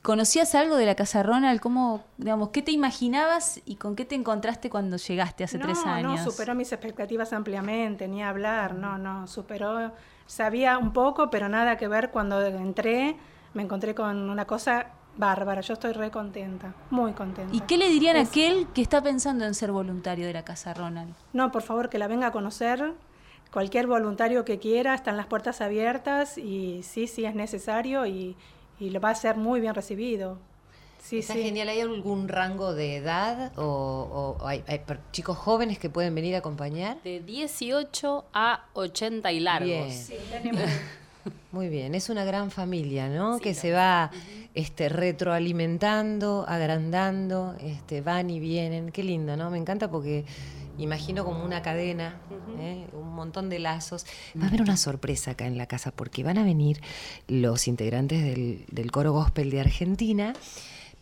[0.00, 1.60] ¿Conocías algo de la Casa Ronald?
[1.60, 6.24] ¿Cómo, digamos, ¿Qué te imaginabas y con qué te encontraste cuando llegaste hace tres años?
[6.24, 9.92] No, superó mis expectativas ampliamente, ni hablar, no, no, superó,
[10.26, 13.16] sabía un poco, pero nada que ver cuando entré,
[13.52, 17.54] me encontré con una cosa Bárbara, yo estoy re contenta, muy contenta.
[17.54, 20.74] ¿Y qué le dirían a aquel que está pensando en ser voluntario de la Casa
[20.74, 21.14] Ronald?
[21.32, 22.92] No, por favor, que la venga a conocer.
[23.52, 28.36] Cualquier voluntario que quiera, están las puertas abiertas y sí, sí es necesario y,
[28.80, 30.36] lo va a ser muy bien recibido.
[31.00, 31.68] Sí, Está genial.
[31.68, 34.64] ¿Hay algún rango de edad o, hay,
[35.12, 37.00] chicos jóvenes que pueden venir a acompañar?
[37.04, 39.68] De 18 a 80 y largos.
[39.68, 39.92] Bien.
[39.92, 40.14] Sí,
[41.52, 43.38] Muy bien, es una gran familia, ¿no?
[43.38, 44.10] que se va
[44.54, 48.92] este, retroalimentando, agrandando, este, van y vienen.
[48.92, 49.50] Qué lindo, ¿no?
[49.50, 50.24] Me encanta porque
[50.78, 52.20] imagino como una cadena,
[52.58, 52.86] ¿eh?
[52.92, 54.06] un montón de lazos.
[54.38, 56.80] Va a haber una sorpresa acá en la casa porque van a venir
[57.28, 60.34] los integrantes del, del coro gospel de Argentina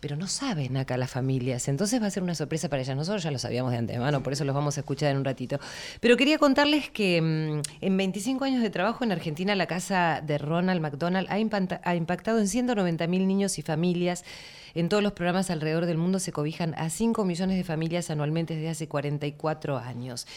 [0.03, 1.69] pero no saben acá las familias.
[1.69, 2.97] Entonces va a ser una sorpresa para ellas.
[2.97, 5.61] Nosotros ya lo sabíamos de antemano, por eso los vamos a escuchar en un ratito.
[6.01, 10.37] Pero quería contarles que mm, en 25 años de trabajo en Argentina, la casa de
[10.37, 14.25] Ronald McDonald ha, impactado en 190 mil niños y familias.
[14.73, 18.55] En todos los programas alrededor del mundo se cobijan a 5 millones de familias anualmente
[18.55, 20.27] desde hace 44 años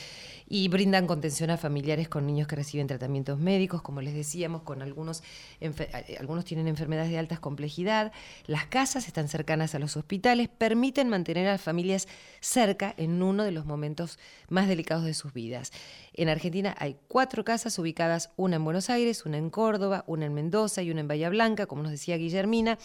[0.48, 4.80] y brindan contención a familiares con niños que reciben tratamientos médicos, como les decíamos, con
[4.80, 5.22] algunos,
[5.60, 8.12] eh, algunos tienen enfermedades de alta complejidad.
[8.46, 12.06] Las casas están cercanas a los hospitales, permiten mantener a las familias
[12.40, 15.72] cerca en uno de los momentos más delicados de sus vidas.
[16.12, 20.34] En Argentina hay cuatro casas ubicadas, una en Buenos Aires, una en Córdoba, una en
[20.34, 22.78] Mendoza y una en Bahía Blanca, como nos decía Guillermina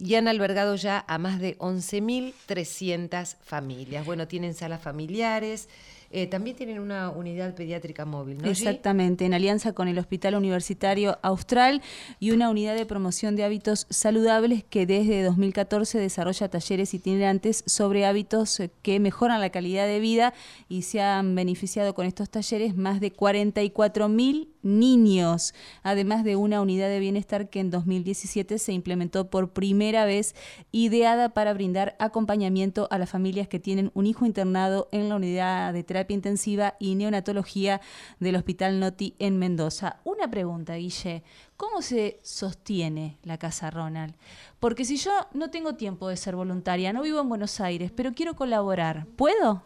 [0.00, 4.06] y han albergado ya a más de 11.300 familias.
[4.06, 5.68] Bueno, tienen salas familiares,
[6.10, 8.48] eh, también tienen una unidad pediátrica móvil, ¿no?
[8.48, 11.82] Exactamente, en alianza con el Hospital Universitario Austral
[12.18, 18.06] y una unidad de promoción de hábitos saludables que desde 2014 desarrolla talleres itinerantes sobre
[18.06, 20.32] hábitos eh, que mejoran la calidad de vida
[20.68, 26.60] y se han beneficiado con estos talleres más de 44 mil niños, además de una
[26.60, 30.34] unidad de bienestar que en 2017 se implementó por primera vez,
[30.70, 35.72] ideada para brindar acompañamiento a las familias que tienen un hijo internado en la unidad
[35.72, 37.80] de terapia intensiva y neonatología
[38.20, 40.00] del Hospital Noti en Mendoza.
[40.04, 41.22] Una pregunta, Guille,
[41.56, 44.14] ¿cómo se sostiene la Casa Ronald?
[44.60, 48.12] Porque si yo no tengo tiempo de ser voluntaria, no vivo en Buenos Aires, pero
[48.12, 49.62] quiero colaborar, ¿puedo?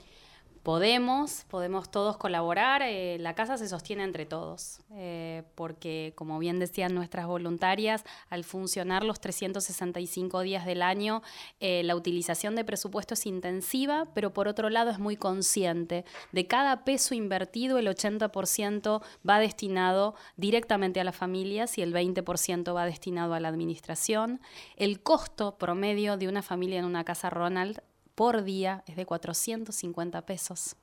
[0.62, 2.82] Podemos, podemos todos colaborar.
[2.82, 8.44] Eh, la casa se sostiene entre todos, eh, porque como bien decían nuestras voluntarias, al
[8.44, 11.22] funcionar los 365 días del año,
[11.60, 16.04] eh, la utilización de presupuesto es intensiva, pero por otro lado es muy consciente.
[16.30, 22.74] De cada peso invertido, el 80% va destinado directamente a las familias y el 20%
[22.74, 24.40] va destinado a la administración.
[24.76, 27.80] El costo promedio de una familia en una casa Ronald
[28.14, 30.76] por día es de 450 pesos.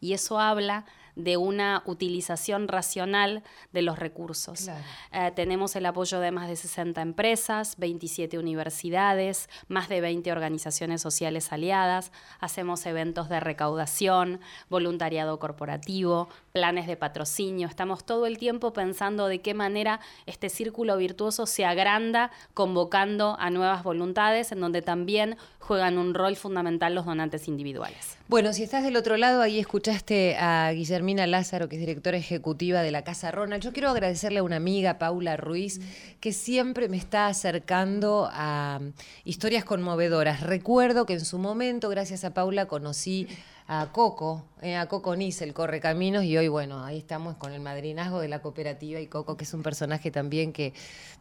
[0.00, 0.84] Y eso habla
[1.16, 4.68] de una utilización racional de los recursos.
[5.12, 11.00] Eh, tenemos el apoyo de más de 60 empresas, 27 universidades, más de 20 organizaciones
[11.00, 18.72] sociales aliadas, hacemos eventos de recaudación, voluntariado corporativo, planes de patrocinio, estamos todo el tiempo
[18.72, 24.82] pensando de qué manera este círculo virtuoso se agranda convocando a nuevas voluntades en donde
[24.82, 28.18] también juegan un rol fundamental los donantes individuales.
[28.28, 30.72] Bueno, si estás del otro lado, ahí escuchaste a
[31.04, 33.62] Guillermina Lázaro, que es directora ejecutiva de la Casa Ronald.
[33.62, 35.82] Yo quiero agradecerle a una amiga, Paula Ruiz,
[36.18, 38.80] que siempre me está acercando a
[39.22, 40.40] historias conmovedoras.
[40.40, 43.28] Recuerdo que en su momento, gracias a Paula, conocí
[43.66, 47.60] a Coco, eh, a Coco Nice, el Correcaminos, y hoy, bueno, ahí estamos con el
[47.60, 50.74] madrinazgo de la cooperativa y Coco, que es un personaje también que,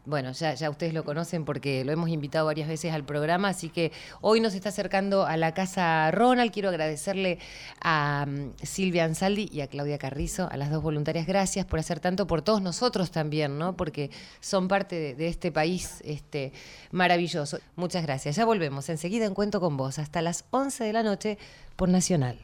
[0.06, 3.69] bueno, ya, ya ustedes lo conocen porque lo hemos invitado varias veces al programa, así
[3.69, 6.51] que hoy nos está acercando a la casa Ronald.
[6.51, 7.39] Quiero agradecerle
[7.82, 12.01] a mm, Silvia Ansaldi y a Claudia Carrizo, a las dos voluntarias, gracias por hacer
[12.01, 13.77] tanto por todos nosotros también, ¿no?
[13.77, 16.51] Porque son parte de, de este país este,
[16.91, 17.60] maravilloso.
[17.77, 18.36] Muchas gracias.
[18.36, 21.38] Ya volvemos enseguida en Cuento con Vos, hasta las 11 de la noche
[21.75, 22.38] por Nacional.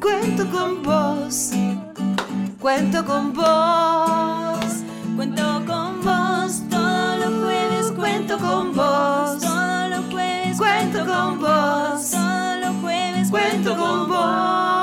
[0.00, 1.50] Cuento con vos,
[2.60, 4.30] cuento con vos,
[5.20, 12.10] Cuento con vos todos los jueves, cuento con vos, todos los jueves, cuento con vos,
[12.10, 14.79] todos los jueves, cuento con vos.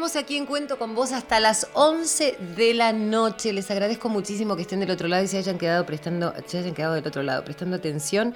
[0.00, 3.52] Seguimos aquí en Cuento con vos hasta las 11 de la noche.
[3.52, 6.72] Les agradezco muchísimo que estén del otro lado y se hayan quedado prestando, se hayan
[6.72, 8.34] quedado del otro lado, prestando atención,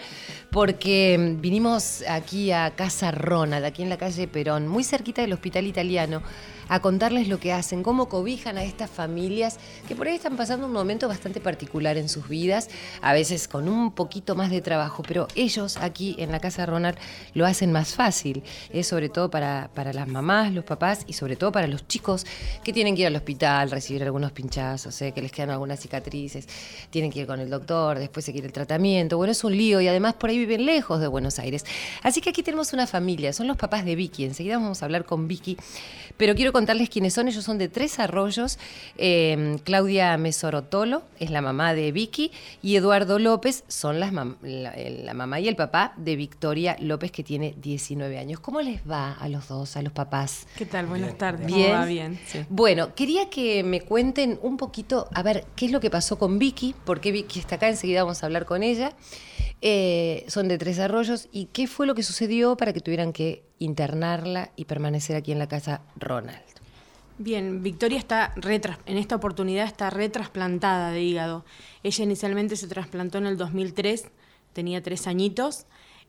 [0.51, 5.67] porque vinimos aquí a Casa Ronald, aquí en la calle Perón, muy cerquita del Hospital
[5.67, 6.23] Italiano,
[6.69, 10.67] a contarles lo que hacen, cómo cobijan a estas familias que por ahí están pasando
[10.67, 12.69] un momento bastante particular en sus vidas,
[13.01, 16.99] a veces con un poquito más de trabajo, pero ellos aquí en la Casa Ronald
[17.35, 21.37] lo hacen más fácil, es sobre todo para, para las mamás, los papás y sobre
[21.37, 22.27] todo para los chicos
[22.63, 25.13] que tienen que ir al hospital, recibir algunos pinchazos, ¿eh?
[25.13, 26.49] que les quedan algunas cicatrices,
[26.91, 29.17] tienen que ir con el doctor, después seguir el tratamiento.
[29.17, 31.65] Bueno, es un lío y además por ahí viven lejos de Buenos Aires.
[32.03, 34.25] Así que aquí tenemos una familia, son los papás de Vicky.
[34.25, 35.57] Enseguida vamos a hablar con Vicky,
[36.17, 37.27] pero quiero contarles quiénes son.
[37.27, 38.59] Ellos son de Tres Arroyos.
[38.97, 42.31] Eh, Claudia Mesorotolo es la mamá de Vicky
[42.63, 47.11] y Eduardo López son las mam- la, la mamá y el papá de Victoria López,
[47.11, 48.39] que tiene 19 años.
[48.39, 50.47] ¿Cómo les va a los dos, a los papás?
[50.57, 50.87] ¿Qué tal?
[50.87, 51.49] Buenas tardes.
[51.49, 51.71] Bien.
[51.71, 51.87] ¿Cómo va?
[51.87, 52.21] Bien.
[52.29, 52.45] sí.
[52.49, 56.39] Bueno, quería que me cuenten un poquito, a ver, qué es lo que pasó con
[56.39, 58.93] Vicky, por qué Vicky está acá, enseguida vamos a hablar con ella.
[59.67, 63.45] Eh, son de Tres Arroyos y qué fue lo que sucedió para que tuvieran que
[63.59, 66.37] internarla y permanecer aquí en la casa Ronald.
[67.17, 68.35] Bien, Victoria está
[68.85, 71.47] en esta oportunidad está retrasplantada de hígado.
[71.83, 74.05] Ella inicialmente se trasplantó en el 2003,
[74.53, 75.65] tenía tres añitos,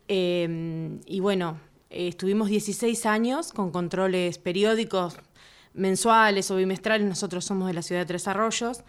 [0.10, 1.58] eh, y bueno,
[1.90, 5.16] eh, estuvimos 16 años con controles periódicos
[5.74, 8.84] mensuales o bimestrales, nosotros somos de la ciudad de Tres Arroyos,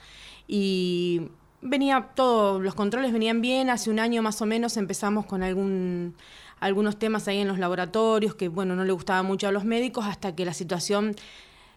[0.48, 1.28] y
[1.62, 6.14] venía todo, los controles venían bien, hace un año más o menos empezamos con algún,
[6.60, 10.06] algunos temas ahí en los laboratorios que bueno, no le gustaba mucho a los médicos
[10.06, 11.16] hasta que la situación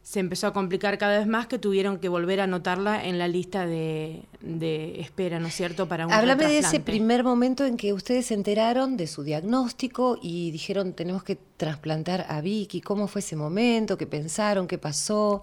[0.01, 3.27] se empezó a complicar cada vez más que tuvieron que volver a anotarla en la
[3.27, 7.77] lista de, de espera, ¿no es cierto?, para un Háblame de ese primer momento en
[7.77, 12.81] que ustedes se enteraron de su diagnóstico y dijeron tenemos que trasplantar a Vicky.
[12.81, 13.97] ¿Cómo fue ese momento?
[13.97, 14.67] ¿Qué pensaron?
[14.67, 15.41] ¿Qué pasó?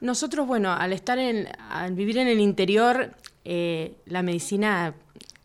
[0.00, 4.94] Nosotros, bueno, al estar en, al vivir en el interior, eh, la medicina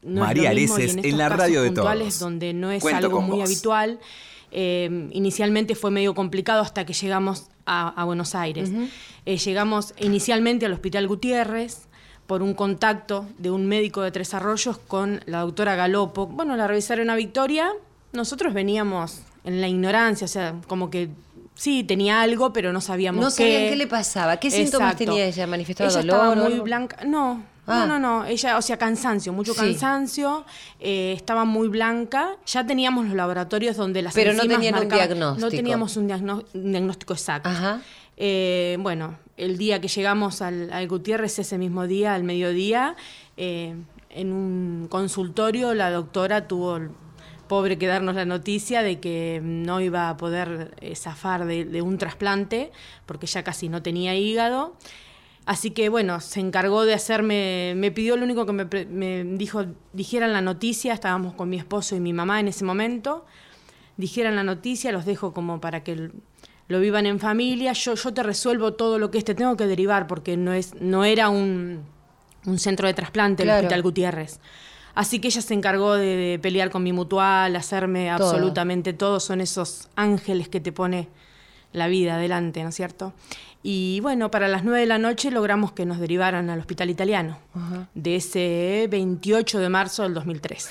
[0.04, 2.20] no María es lo mismo, y Areces, en, en la radio de todos.
[2.20, 3.50] donde no es Cuento algo muy vos.
[3.50, 4.00] habitual.
[4.52, 8.72] eh, inicialmente fue medio complicado hasta que llegamos a, a Buenos Aires.
[9.26, 11.88] Eh, llegamos inicialmente al Hospital Gutiérrez
[12.28, 16.28] por un contacto de un médico de Tres Arroyos con la doctora Galopo.
[16.28, 17.72] Bueno, la revisaron a Victoria.
[18.14, 21.10] Nosotros veníamos en la ignorancia, o sea, como que
[21.56, 23.36] sí, tenía algo, pero no sabíamos No qué.
[23.36, 24.38] sabían qué le pasaba.
[24.38, 25.48] ¿Qué síntomas tenía ella?
[25.48, 27.04] ¿Manifestaba ella dolor Estaba muy blanca.
[27.06, 27.86] No, Ah.
[27.88, 28.26] no, no, no.
[28.26, 29.60] Ella, o sea, cansancio, mucho Sí.
[29.60, 30.46] cansancio.
[30.80, 32.36] eh, estaba muy blanca.
[32.46, 35.46] Ya teníamos los laboratorios donde las Pero no tenían un diagnóstico.
[35.46, 36.08] No teníamos un,
[36.54, 37.50] diagnóstico exacto.
[37.50, 37.82] Ajá.
[38.18, 42.96] Eh, bueno, el día que llegamos al, al Gutiérrez, ese mismo día, al mediodía,
[43.36, 43.76] eh,
[44.10, 46.80] en un consultorio, la doctora tuvo,
[47.48, 51.98] pobre, que darnos la noticia de que no iba a poder zafar de, de un
[51.98, 52.72] trasplante,
[53.06, 54.76] porque ya casi no tenía hígado.
[55.46, 60.34] Así que bueno, se encargó de hacerme, me pidió lo único que me, dijo, dijeran
[60.34, 63.26] la noticia, estábamos con mi esposo y mi mamá en ese momento,
[63.98, 66.10] dijeran la noticia, los dejo como para que
[66.68, 69.68] lo vivan en familia, yo, yo te resuelvo todo lo que es, te tengo que
[69.68, 71.84] derivar porque no, es, no era un,
[72.48, 73.60] un centro de trasplante Claro.
[73.60, 74.40] el Hospital Gutiérrez.
[74.96, 78.30] Así que ella se encargó de, de pelear con mi mutual, hacerme Todo.
[78.30, 81.08] absolutamente todo, son esos ángeles que te pone
[81.72, 83.14] la vida adelante, ¿no es cierto?
[83.68, 87.40] Y bueno, para las 9 de la noche logramos que nos derivaran al hospital italiano,
[87.96, 90.70] de ese 28 de marzo del 2003.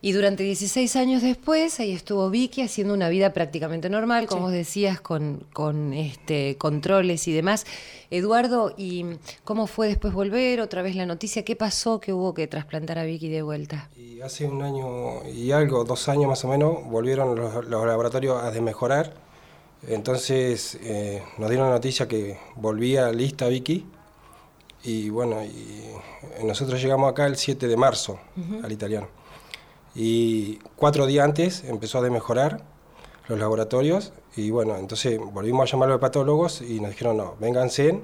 [0.00, 4.52] Y durante 16 años después, ahí estuvo Vicky haciendo una vida prácticamente normal, como vos
[4.52, 7.66] decías, con, con este, controles y demás.
[8.12, 9.04] Eduardo, ¿y
[9.42, 10.60] cómo fue después volver?
[10.60, 13.90] Otra vez la noticia, ¿qué pasó que hubo que trasplantar a Vicky de vuelta?
[13.96, 18.40] Y hace un año y algo, dos años más o menos, volvieron los, los laboratorios
[18.40, 19.31] a desmejorar.
[19.86, 23.86] Entonces eh, nos dieron la noticia que volvía lista Vicky.
[24.84, 28.18] Y bueno, y nosotros llegamos acá el 7 de marzo
[28.62, 29.08] al italiano.
[29.94, 32.64] Y cuatro días antes empezó a mejorar
[33.28, 37.36] los laboratorios y bueno, entonces volvimos a llamar a los patólogos y nos dijeron, no,
[37.38, 38.00] vénganse.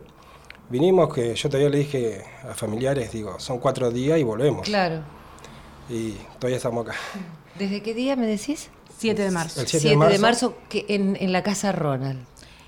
[0.68, 4.66] Vinimos, que yo todavía le dije a familiares, digo, son cuatro días y volvemos.
[4.66, 5.00] Claro.
[5.88, 6.98] Y todavía estamos acá.
[7.58, 8.68] ¿Desde qué día me decís?
[8.98, 9.60] 7 de marzo.
[9.60, 10.12] El 7 7 de marzo.
[10.12, 12.24] de marzo, que en, en la casa Ronald.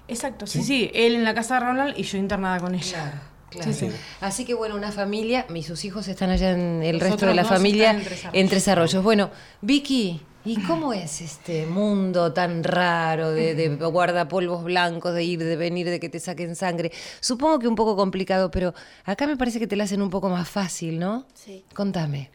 [0.08, 3.22] Exacto, sí, sí, él en la casa de Ronald y yo internada con ella.
[3.50, 3.72] Claro.
[3.72, 3.90] Sí, sí.
[4.20, 7.44] Así que bueno, una familia, mis sus hijos están allá en el resto de la
[7.44, 8.40] familia están en Tres Arroyos.
[8.42, 9.04] en Tres Arroyos.
[9.04, 15.40] Bueno, Vicky, ¿y cómo es este mundo tan raro de, de guardapolvos blancos, de ir,
[15.40, 16.92] de venir, de que te saquen sangre?
[17.20, 18.72] Supongo que un poco complicado, pero
[19.04, 21.26] acá me parece que te la hacen un poco más fácil, ¿no?
[21.34, 21.64] Sí.
[21.74, 22.30] Contame.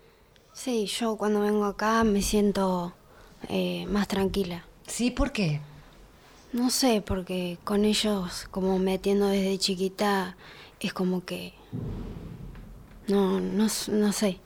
[0.54, 2.94] Sí, yo cuando vengo acá me siento
[3.50, 4.66] eh, más tranquila.
[4.88, 5.12] ¿Sí?
[5.12, 5.60] ¿Por qué?
[6.54, 10.38] No sé, porque con ellos, como metiendo desde chiquita,
[10.80, 11.54] es como que...
[13.08, 14.40] No, no, no sé.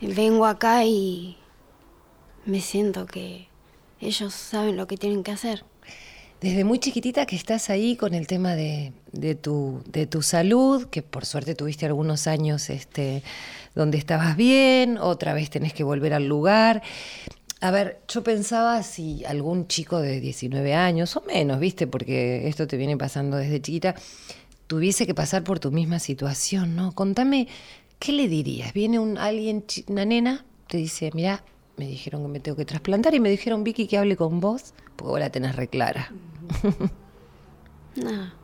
[0.00, 1.36] Vengo acá y
[2.44, 3.48] me siento que
[4.00, 5.64] ellos saben lo que tienen que hacer.
[6.40, 10.86] Desde muy chiquitita que estás ahí con el tema de, de tu, de tu salud,
[10.86, 13.24] que por suerte tuviste algunos años este,
[13.74, 16.82] donde estabas bien, otra vez tenés que volver al lugar.
[17.60, 22.68] A ver, yo pensaba si algún chico de 19 años o menos, viste, porque esto
[22.68, 23.96] te viene pasando desde chiquita,
[24.68, 26.92] tuviese que pasar por tu misma situación, ¿no?
[26.92, 27.48] Contame,
[27.98, 28.72] ¿qué le dirías?
[28.72, 31.42] Viene un alguien, una nena, te dice, mira,
[31.76, 34.72] me dijeron que me tengo que trasplantar y me dijeron, Vicky, que hable con vos,
[34.94, 36.12] porque vos la tenés reclara.
[37.96, 38.34] Nada,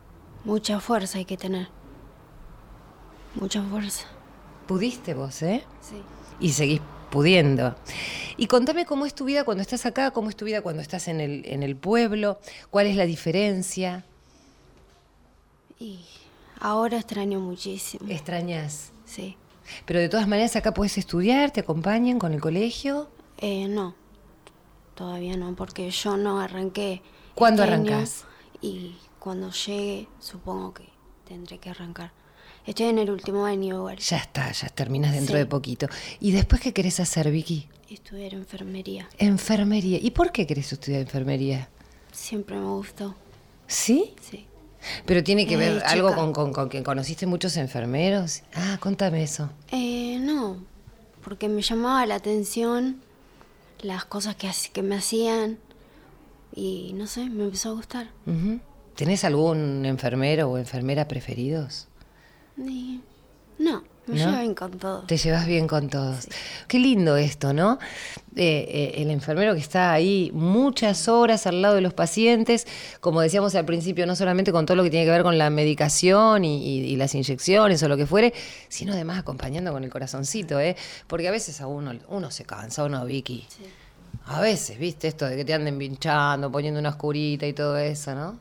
[0.43, 1.69] mucha fuerza hay que tener.
[3.35, 4.07] Mucha fuerza.
[4.67, 5.63] Pudiste vos, ¿eh?
[5.79, 6.01] Sí.
[6.41, 6.81] Y seguís
[7.15, 7.73] pudiendo.
[8.35, 11.07] Y contame cómo es tu vida cuando estás acá, cómo es tu vida cuando estás
[11.07, 12.39] en el, en el pueblo,
[12.71, 14.03] cuál es la diferencia.
[15.79, 16.01] Y
[16.59, 18.11] ahora extraño muchísimo.
[18.11, 18.91] ¿Extrañas?
[19.05, 19.37] Sí.
[19.85, 23.07] Pero de todas maneras acá puedes estudiar, te acompañan con el colegio.
[23.37, 23.95] Eh, no,
[24.93, 27.01] todavía no, porque yo no arranqué.
[27.33, 28.25] ¿Cuándo este año arrancás?
[28.59, 30.89] Y cuando llegue, supongo que
[31.25, 32.11] tendré que arrancar.
[32.65, 33.97] Estoy en el último año igual.
[33.99, 35.39] Ya está, ya terminas dentro Sí.
[35.39, 35.87] de poquito.
[36.19, 37.67] ¿Y después qué querés hacer, Vicky?
[37.89, 39.07] Estudiar enfermería.
[39.19, 39.99] Enfermería.
[40.01, 41.69] ¿Y por qué querés estudiar enfermería?
[42.11, 43.13] Siempre me gustó.
[43.67, 44.13] ¿Sí?
[44.21, 44.45] Sí.
[45.05, 48.41] Pero tiene que Eh, ver algo con, con- con que conociste muchos enfermeros.
[48.55, 49.49] Ah, contame eso.
[49.71, 50.57] Eh, no,
[51.23, 53.01] porque me llamaba la atención
[53.81, 55.59] las cosas que, que me hacían
[56.55, 58.09] y no sé, me empezó a gustar.
[58.25, 58.59] Ujú.
[58.95, 61.87] ¿Tenés algún enfermero o enfermera preferidos?
[62.57, 64.25] No, me ¿No?
[64.25, 65.01] llevo bien con todo.
[65.03, 66.27] Te llevas bien con todos.
[66.67, 67.79] Qué lindo esto, ¿no?
[68.35, 68.65] Eh,
[68.97, 72.67] eh, el enfermero que está ahí muchas horas al lado de los pacientes,
[72.99, 75.49] como decíamos al principio, no solamente con todo lo que tiene que ver con la
[75.49, 78.33] medicación y, y- y las inyecciones o lo que fuere,
[78.67, 80.75] sino además acompañando con el corazoncito, ¿eh?
[81.07, 83.45] Porque a veces a uno, uno se cansa, ¿o no, Vicky?
[84.25, 85.07] A veces, ¿viste?
[85.07, 88.39] Esto de que te anden pinchando, poniendo una oscurita y todo eso, ¿no?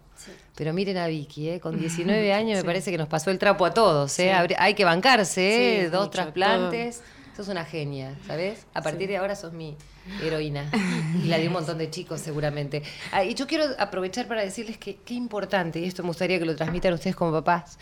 [0.55, 1.61] Pero miren a Vicky, ¿eh?
[1.61, 4.19] con 19 años me parece que nos pasó el trapo a todos.
[4.19, 4.33] ¿eh?
[4.59, 5.91] Hay que bancarse, ¿eh?
[5.91, 7.03] Dos mucho, trasplantes.
[7.37, 8.65] Sos una genia, ¿sabes?
[8.75, 9.77] A partir de ahora sos mi
[10.23, 10.71] heroína.
[11.25, 12.83] Y la de un montón de chicos, seguramente.
[13.11, 16.45] Ah, y yo quiero aprovechar para decirles que qué importante, y esto me gustaría que
[16.45, 17.79] lo transmitan ustedes como papás,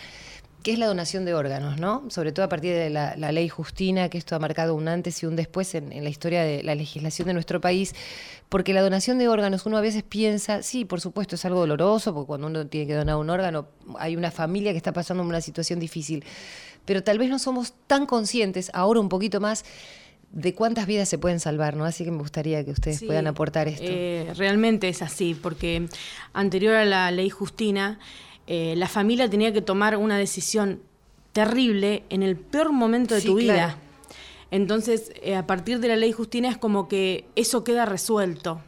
[0.62, 2.05] que es la donación de órganos, ¿no?
[2.09, 5.22] Sobre todo a partir de la, la ley Justina, que esto ha marcado un antes
[5.22, 7.94] y un después en, en la historia de la legislación de nuestro país,
[8.48, 12.14] porque la donación de órganos uno a veces piensa, sí, por supuesto es algo doloroso,
[12.14, 13.66] porque cuando uno tiene que donar un órgano
[13.98, 16.25] hay una familia que está pasando una situación difícil,
[16.85, 19.64] pero tal vez no somos tan conscientes, ahora un poquito más,
[20.31, 21.85] de cuántas vidas se pueden salvar, ¿no?
[21.85, 23.85] Así que me gustaría que ustedes Sí, puedan aportar esto.
[23.87, 25.87] eh, realmente es así, porque
[26.33, 27.98] anterior a la ley Justina,
[28.54, 30.82] eh, la familia tenía que tomar una decisión
[31.32, 33.78] terrible en el peor momento de Sí, tu vida.
[34.50, 38.60] Entonces, eh, a partir de la ley Justina es como que eso queda resuelto.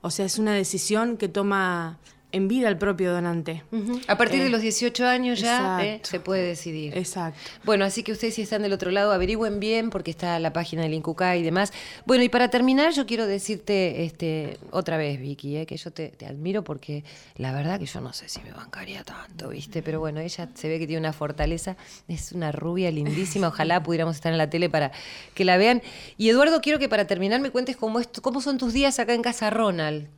[0.00, 1.98] O sea, es una decisión que toma
[2.30, 3.62] en vida el propio donante.
[4.06, 6.96] A partir de los 18 años ya eh, se puede decidir.
[6.96, 7.38] Exacto.
[7.64, 10.82] Bueno, así que ustedes si están del otro lado, averigüen bien porque está la página
[10.82, 11.72] del Incucá y demás.
[12.04, 16.08] Bueno, y para terminar, yo quiero decirte este, otra vez, Vicky, eh, que yo te,
[16.08, 17.02] te admiro porque
[17.36, 19.82] la verdad que yo no sé si me bancaría tanto, ¿viste?
[19.82, 21.76] Pero bueno, ella se ve que tiene una fortaleza,
[22.08, 24.92] es una rubia lindísima, ojalá pudiéramos estar en la tele para
[25.34, 25.82] que la vean.
[26.18, 29.14] Y Eduardo, quiero que para terminar me cuentes cómo, es, cómo son tus días acá
[29.14, 30.08] en Casa Ronald.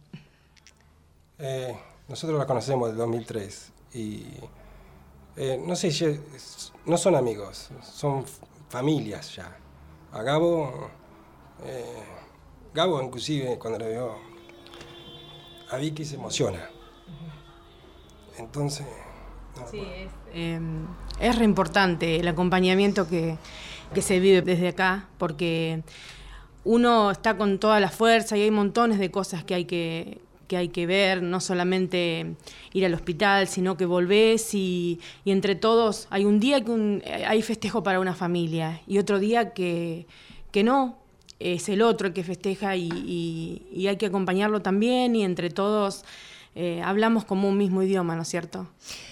[1.39, 1.75] Eh,
[2.11, 4.25] nosotros la conocemos del 2003 y
[5.37, 6.21] eh, no sé,
[6.85, 8.25] no son amigos, son
[8.69, 9.57] familias ya.
[10.13, 10.91] A Gabo,
[11.65, 12.03] eh,
[12.75, 14.19] Gabo inclusive cuando le veo
[15.71, 16.69] a Vicky se emociona.
[18.39, 18.87] Entonces,
[20.33, 20.61] Eh,
[21.21, 23.37] es re importante el acompañamiento que,
[23.95, 25.83] que se vive desde acá, porque
[26.65, 30.21] uno está con toda la fuerza y hay montones de cosas que hay que,
[30.51, 32.35] que hay que ver, no solamente
[32.73, 37.03] ir al hospital, sino que volvés y, y entre todos hay un día que un-
[37.25, 40.07] hay festejo para una familia y otro día que,
[40.51, 40.99] que no,
[41.39, 45.51] es el otro el que festeja y, y- y hay que acompañarlo también y entre
[45.51, 46.05] todos
[46.57, 48.67] eh, hablamos como un mismo idioma, ¿no es cierto?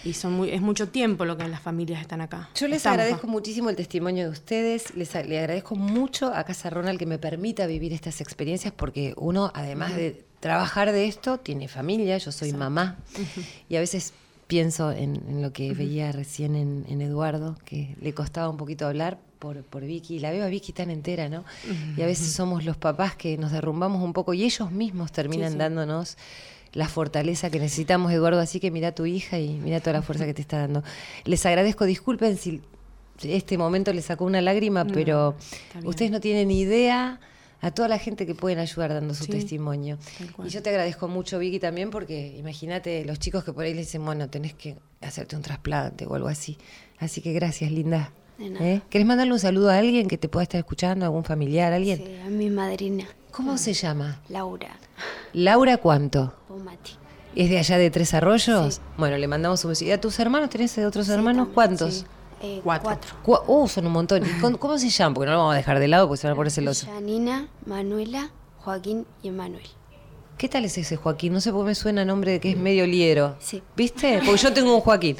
[0.04, 2.48] Y son muy, es mucho tiempo lo que las familias están acá.
[2.56, 6.42] Yo les Estamos, agradezco muchísimo el testimonio de ustedes, les a- le agradezco mucho a
[6.42, 11.38] Casa Ronald que me permita vivir estas experiencias porque uno, además de trabajar de esto,
[11.38, 12.96] tiene familia, yo soy mamá
[13.68, 14.12] y a veces
[14.46, 18.86] pienso en, en lo que veía recién en, en Eduardo, que le costaba un poquito
[18.86, 21.44] hablar por, por Vicky, y la veo a Vicky tan entera, ¿no?
[21.96, 25.48] Y a veces somos los papás que nos derrumbamos un poco y ellos mismos terminan
[25.48, 25.58] Sí, sí.
[25.58, 26.16] dándonos
[26.72, 28.40] la fortaleza que necesitamos, Eduardo.
[28.40, 30.82] Así que mira a tu hija y mira toda la fuerza que te está dando.
[31.24, 32.60] Les agradezco, disculpen si
[33.22, 35.34] este momento les sacó una lágrima, No, pero
[35.84, 37.20] ustedes no tienen idea
[37.60, 39.98] a toda la gente que pueden ayudar dando su Sí, testimonio.
[40.44, 43.80] Y yo te agradezco mucho, Vicky, también, porque imagínate los chicos que por ahí le
[43.80, 46.56] dicen, bueno, tenés que hacerte un trasplante o algo así.
[46.98, 48.12] Así que gracias, linda.
[48.40, 48.80] ¿Eh?
[48.88, 51.98] ¿Querés mandarle un saludo a alguien que te pueda estar escuchando, algún familiar, alguien?
[51.98, 54.20] Sí, a mi madrina, ¿Cómo se llama?
[54.28, 54.78] Laura
[55.32, 56.34] Laura cuánto?
[56.48, 56.92] Pomati.
[57.36, 58.80] ¿Es de allá de Tres Arroyos?
[58.96, 59.84] Bueno, le mandamos un beso.
[59.84, 60.50] ¿Y a tus hermanos?
[60.50, 61.48] ¿Tenés otros Sí, hermanos?
[61.48, 62.06] también, ¿Cuántos?
[62.40, 62.84] Eh, Cuatro.
[62.84, 63.14] cuatro.
[63.46, 64.24] Cu- Uh, son un montón.
[64.24, 65.14] ¿Y con- ¿Cómo se llaman?
[65.14, 66.88] Porque no lo vamos a dejar de lado porque se van a poner celosos.
[66.88, 69.64] Janina, Manuela, Joaquín y Emanuel.
[70.36, 71.32] ¿Qué tal es ese Joaquín?
[71.32, 73.34] No sé por qué me suena nombre de que es medio liero.
[73.40, 73.60] Sí.
[73.76, 74.20] ¿Viste?
[74.24, 75.16] Porque yo tengo un Joaquín.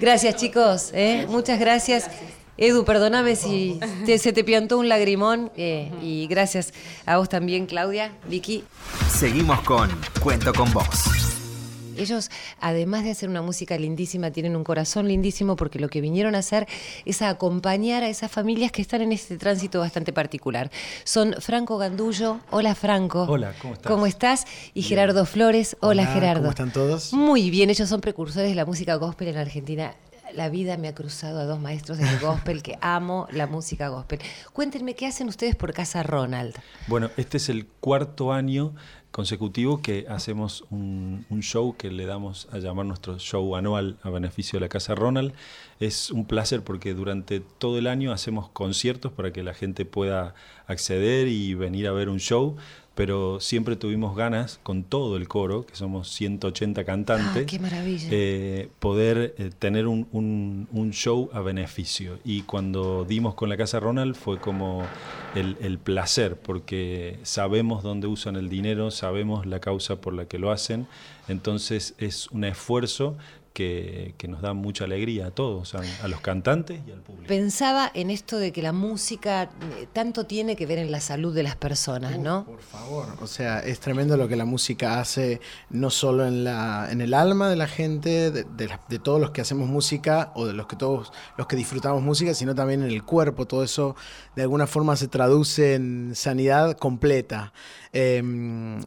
[0.00, 0.90] Gracias, chicos.
[0.94, 1.26] ¿eh?
[1.28, 2.08] Muchas gracias.
[2.56, 5.50] Edu, perdóname si te- se te piantó un lagrimón.
[5.56, 6.72] eh, y gracias
[7.04, 8.64] a vos también, Claudia, Vicky.
[9.10, 9.90] Seguimos con
[10.22, 10.86] Cuento con vos.
[12.02, 12.30] Ellos,
[12.60, 16.38] además de hacer una música lindísima, tienen un corazón lindísimo porque lo que vinieron a
[16.38, 16.66] hacer
[17.04, 20.70] es a acompañar a esas familias que están en este tránsito bastante particular.
[21.04, 22.40] Son Franco Gandullo.
[22.50, 23.22] Hola, Franco.
[23.22, 23.92] Hola, ¿cómo estás?
[23.92, 24.44] ¿Cómo estás?
[24.74, 25.76] Y Gerardo Flores.
[25.80, 26.40] Hola, Hola, Gerardo.
[26.40, 27.12] ¿cómo están todos?
[27.12, 29.94] Muy bien, ellos son precursores de la música gospel en Argentina.
[30.34, 34.18] La vida me ha cruzado a dos maestros de gospel que amo la música gospel.
[34.54, 36.54] Cuéntenme, ¿qué hacen ustedes por Casa Ronald?
[36.86, 38.74] Bueno, este es el cuarto año
[39.12, 44.58] consecutivo que hacemos un, show que le damos a llamar nuestro show anual a beneficio
[44.58, 45.34] de la Casa Ronald.
[45.80, 50.34] Es un placer porque durante todo el año hacemos conciertos para que la gente pueda
[50.66, 52.56] acceder y venir a ver un show,
[52.94, 58.08] pero siempre tuvimos ganas con todo el coro, que somos 180 cantantes, Ah, qué maravilla.
[58.10, 62.18] eh, poder eh, tener un, un- un show a beneficio.
[62.24, 64.84] Y cuando dimos con la Casa Ronald fue como
[65.34, 70.38] el, el placer, porque sabemos dónde usan el dinero, sabemos la causa por la que
[70.38, 70.86] lo hacen,
[71.28, 73.16] entonces es un esfuerzo
[73.52, 77.26] que, que nos da mucha alegría a todos, a, a los cantantes y al público.
[77.28, 79.44] Pensaba en esto de que la música
[79.78, 82.44] eh, tanto tiene que ver en la salud de las personas, ¿no?
[82.44, 85.40] Por favor, o sea, es tremendo lo que la música hace,
[85.70, 89.20] no solo en, la, en el alma de la gente, de, de la- de todos
[89.20, 92.82] los que hacemos música o de los que todos los que disfrutamos música, sino también
[92.82, 93.46] en el cuerpo.
[93.46, 93.96] Todo eso
[94.36, 97.52] de alguna forma se traduce en sanidad completa.
[97.92, 98.22] Eh,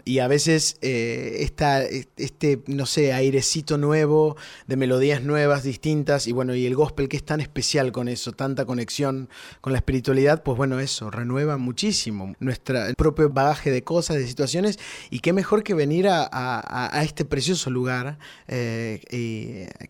[0.04, 4.36] y a veces eh, esta, este, no sé, airecito nuevo,
[4.68, 8.32] de melodías nuevas, distintas, y bueno, y el gospel que es tan especial con eso,
[8.32, 9.30] tanta conexión
[9.62, 14.28] con la espiritualidad, pues bueno, eso renueva muchísimo nuestra, el propio bagaje de cosas, de
[14.28, 14.80] situaciones,
[15.10, 19.02] y qué mejor que venir a, a- este precioso lugar, eh,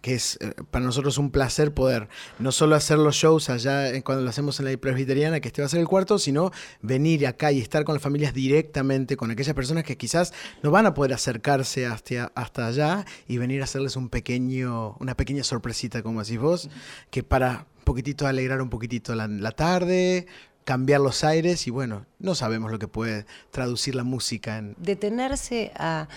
[0.01, 2.09] que es eh, para nosotros un placer poder
[2.39, 5.67] no solo hacer los shows allá cuando lo hacemos en la presbiteriana, que este va
[5.67, 6.51] a ser el cuarto, sino
[6.81, 10.33] venir acá y estar con las familias directamente, con aquellas personas que quizás
[10.63, 16.01] no van a poder acercarse hasta, hasta allá y venir a hacerles una pequeña sorpresita,
[16.01, 16.69] como decís vos,
[17.11, 20.25] que para un poquitito alegrar un poquitito la, la tarde,
[20.63, 24.75] cambiar los aires y bueno, no sabemos lo que puede traducir la música en...
[24.79, 26.07] Detenerse a,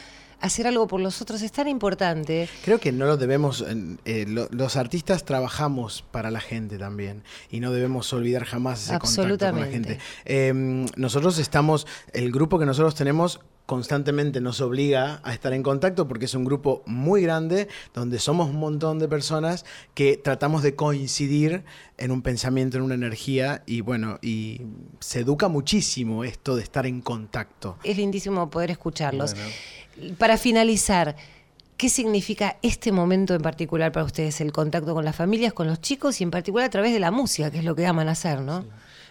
[0.41, 2.49] hacer algo por los otros es tan importante.
[2.65, 3.65] Creo que no lo debemos,
[4.05, 8.99] eh, lo, los artistas trabajamos para la gente también y no debemos olvidar jamás ese
[8.99, 9.99] contacto con la gente.
[10.25, 10.53] Eh,
[10.97, 16.25] nosotros estamos, el grupo que nosotros tenemos constantemente nos obliga a estar en contacto porque
[16.25, 21.65] es un grupo muy grande donde somos un montón de personas que tratamos de coincidir
[21.99, 24.63] en un pensamiento, en una energía y bueno, y
[25.01, 27.77] se educa muchísimo esto de estar en contacto.
[27.85, 29.37] Es lindísimo poder escucharlos.
[30.17, 31.15] Para finalizar,
[31.77, 34.41] ¿qué significa este momento en particular para ustedes?
[34.41, 37.11] El contacto con las familias, con los chicos y en particular a través de la
[37.11, 38.65] música, que es lo que aman hacer, ¿no?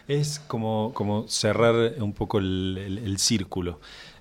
[0.07, 3.79] Es como, como cerrar un poco el círculo.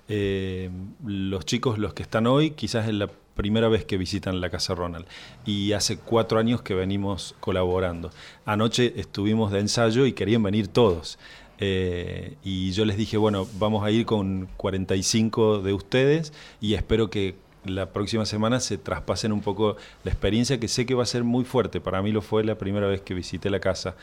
[0.09, 0.69] Eh,
[1.05, 4.73] los chicos, los que están hoy, quizás es la primera vez que visitan la Casa
[4.73, 5.05] Ronald
[5.45, 8.09] y hace cuatro años que venimos colaborando.
[8.45, 11.19] Anoche estuvimos de ensayo y querían venir todos.
[11.59, 17.09] Eh, y yo les dije, bueno, vamos a ir con 45 de ustedes y espero
[17.09, 17.35] que
[17.65, 21.23] la próxima semana se traspasen un poco la experiencia que sé que va a ser
[21.23, 21.81] muy fuerte.
[21.81, 23.95] Para mí lo fue la primera vez que visité la casa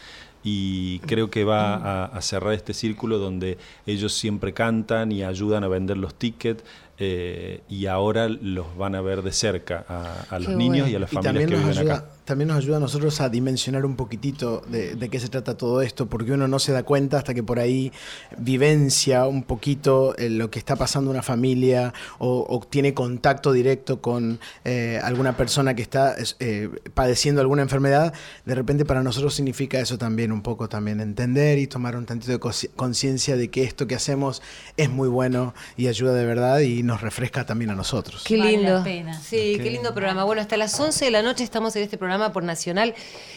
[0.45, 5.68] y creo que va a, cerrar este círculo donde ellos siempre cantan y ayudan a
[5.68, 6.62] vender los tickets
[6.99, 9.84] eh, y ahora los van a ver de cerca
[10.30, 13.20] a, los niños y a las familias que viven acá también nos ayuda a nosotros
[13.20, 16.82] a dimensionar un poquitito de, qué se trata todo esto, porque uno no se da
[16.82, 17.92] cuenta hasta que por ahí
[18.38, 24.40] vivencia un poquito eh, lo que está pasando una familia o, tiene contacto directo con
[24.64, 28.14] eh, alguna persona que está eh, padeciendo alguna enfermedad,
[28.46, 32.32] de repente para nosotros significa eso también, un poco también entender y tomar un tantito
[32.32, 32.40] de
[32.74, 34.40] conciencia de que esto que hacemos
[34.76, 38.24] es muy bueno y ayuda de verdad y nos refresca también a nosotros.
[38.24, 38.82] Qué lindo.
[39.22, 40.24] Sí, qué lindo programa.
[40.24, 42.94] Bueno, hasta las 11 de la noche estamos en este programa por Nacional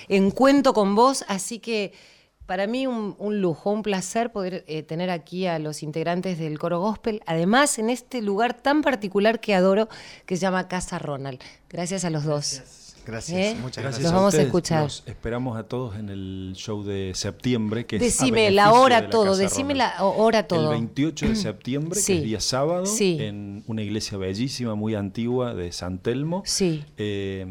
[0.08, 1.94] en Cuento con Vos, así que
[2.46, 6.80] para mí un, lujo, un placer poder eh, tener aquí a los integrantes del coro
[6.80, 9.90] gospel, además en este lugar tan particular que adoro,
[10.26, 11.40] que se llama Casa Ronald.
[11.70, 12.87] Gracias a los dos.
[13.08, 13.58] Gracias, ¿Eh?
[13.62, 14.04] muchas gracias.
[14.04, 14.84] Los vamos a, escuchar.
[14.84, 17.86] Los esperamos a todos en el show de septiembre.
[17.86, 20.74] Que Decime la hora todo, decime la hora todo.
[20.74, 25.72] El 28 de septiembre, que es día sábado, en una iglesia bellísima, muy antigua de
[25.72, 26.44] San Telmo.
[26.46, 26.84] Sí.
[26.98, 27.46] Eh,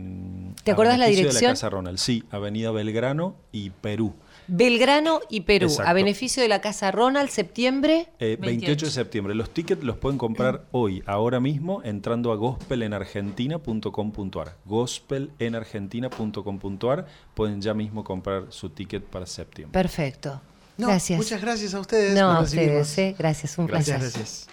[0.62, 1.40] ¿Te acuerdas la dirección?
[1.40, 4.14] De la Casa Ronald, sí, Avenida Belgrano y Perú.
[4.48, 8.08] Belgrano y Perú, a beneficio de la Casa Ronald, septiembre.
[8.20, 8.72] 28.
[8.72, 9.34] Eh, de septiembre.
[9.34, 14.56] Los tickets los pueden comprar hoy, ahora mismo, entrando a gospelenargentina.com.ar.
[14.64, 17.06] Gospelenargentina.com.ar.
[17.34, 19.72] Pueden ya mismo comprar su ticket para septiembre.
[19.72, 20.40] Perfecto.
[20.78, 21.18] gracias.
[21.18, 22.14] Muchas gracias a ustedes.
[22.14, 23.16] No, a ustedes, eh.
[23.18, 23.98] gracias, un placer.
[24.00, 24.46] Gracias.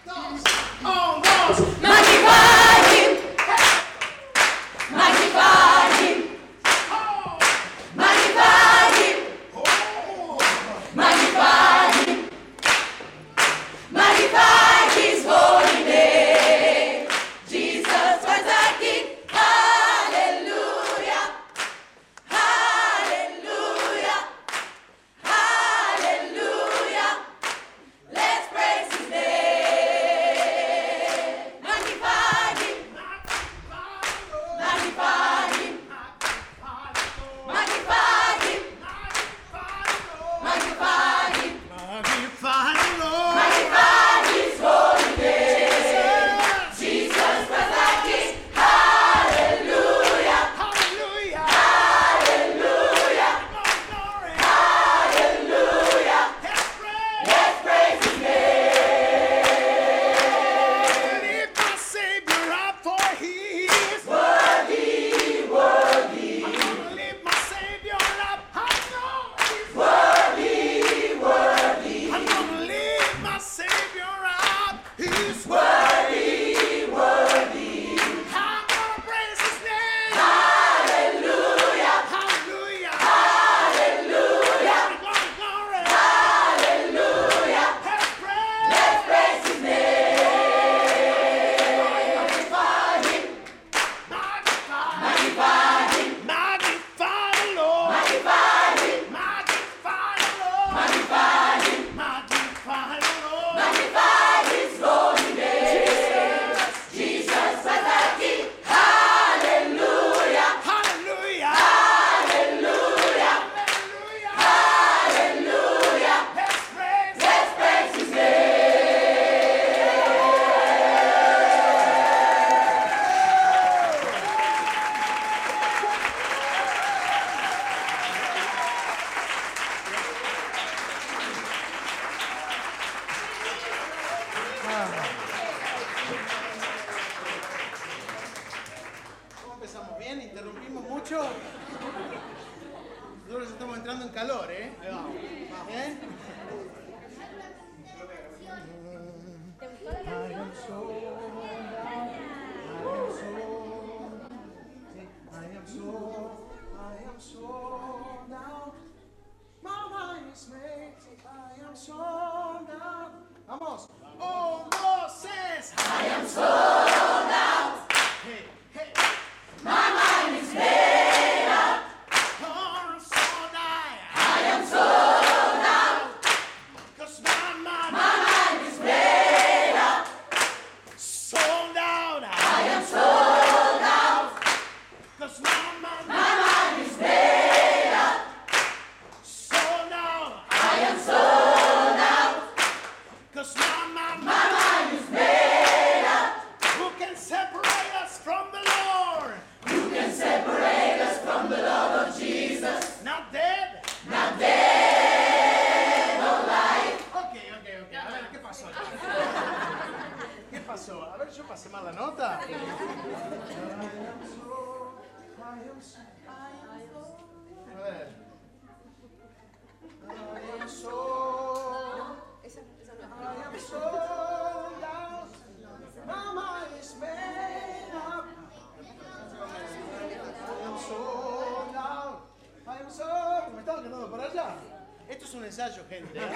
[235.43, 236.17] un ensayo, gente.
[236.17, 236.21] ¿eh?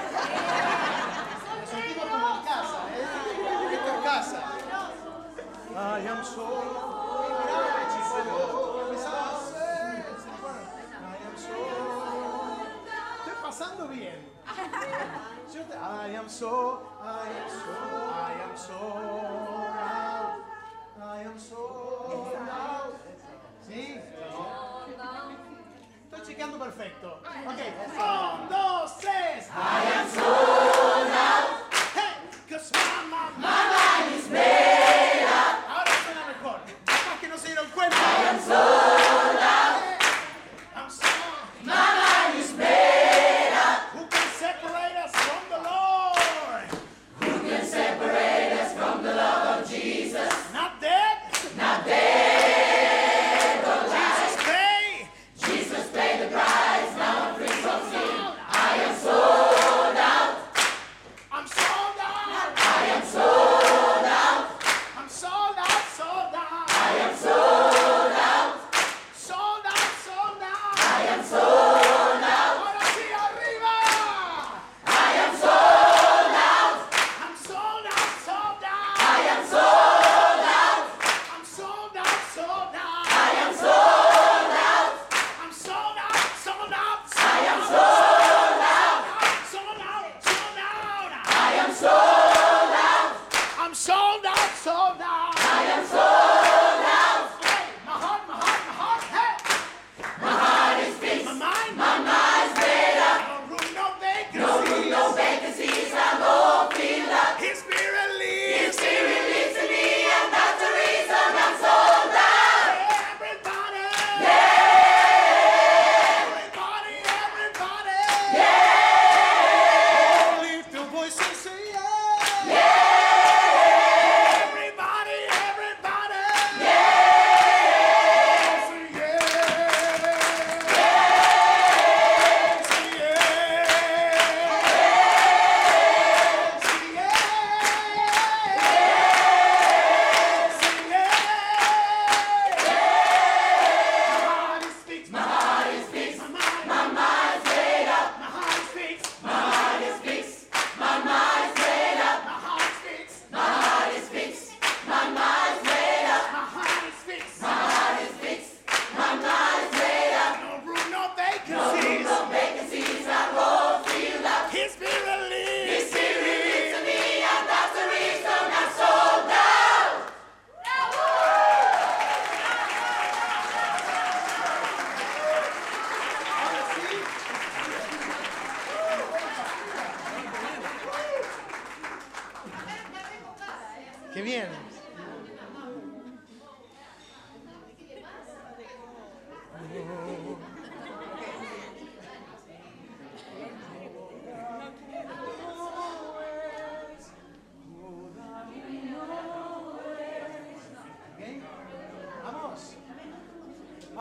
[1.61, 3.07] Nos sentimos como en casa, ¿eh?
[3.73, 4.43] Esto es casa.
[5.73, 6.21] I am
[13.19, 14.27] Estoy pasando bien.
[15.47, 17.73] I am so, I am so,
[18.11, 18.79] I am so
[19.87, 20.43] loud.
[20.99, 21.61] I am so
[22.45, 22.93] loud.
[23.67, 24.01] ¿Sí?
[26.11, 27.21] Estoy chequeando perfecto.
[27.45, 28.66] Ok.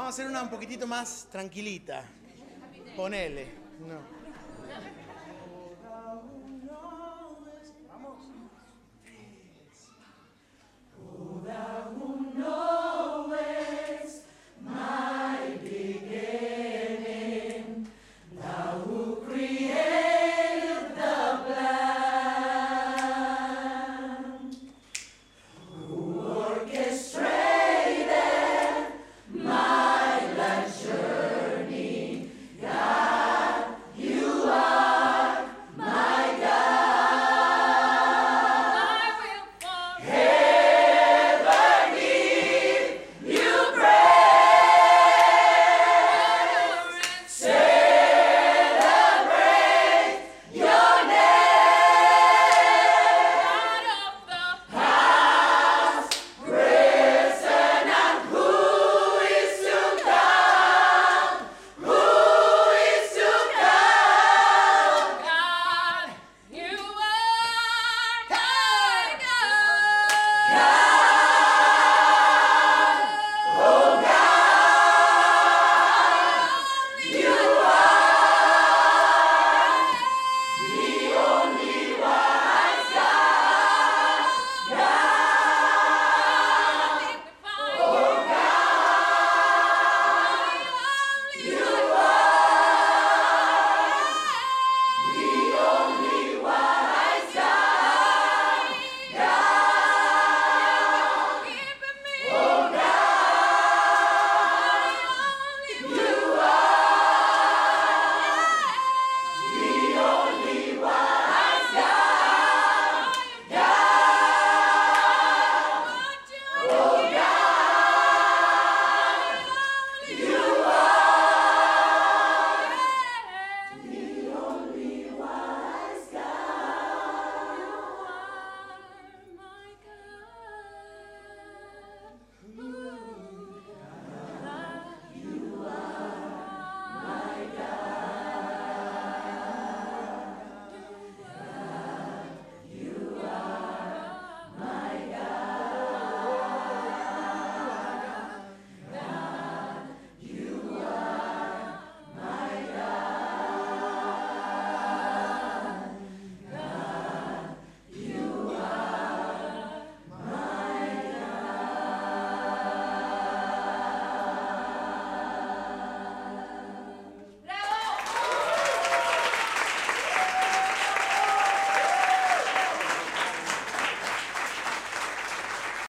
[0.06, 2.04] Vamos a hacer una un poquitito más tranquilita.
[2.94, 3.48] Ponele.
[3.80, 4.15] No.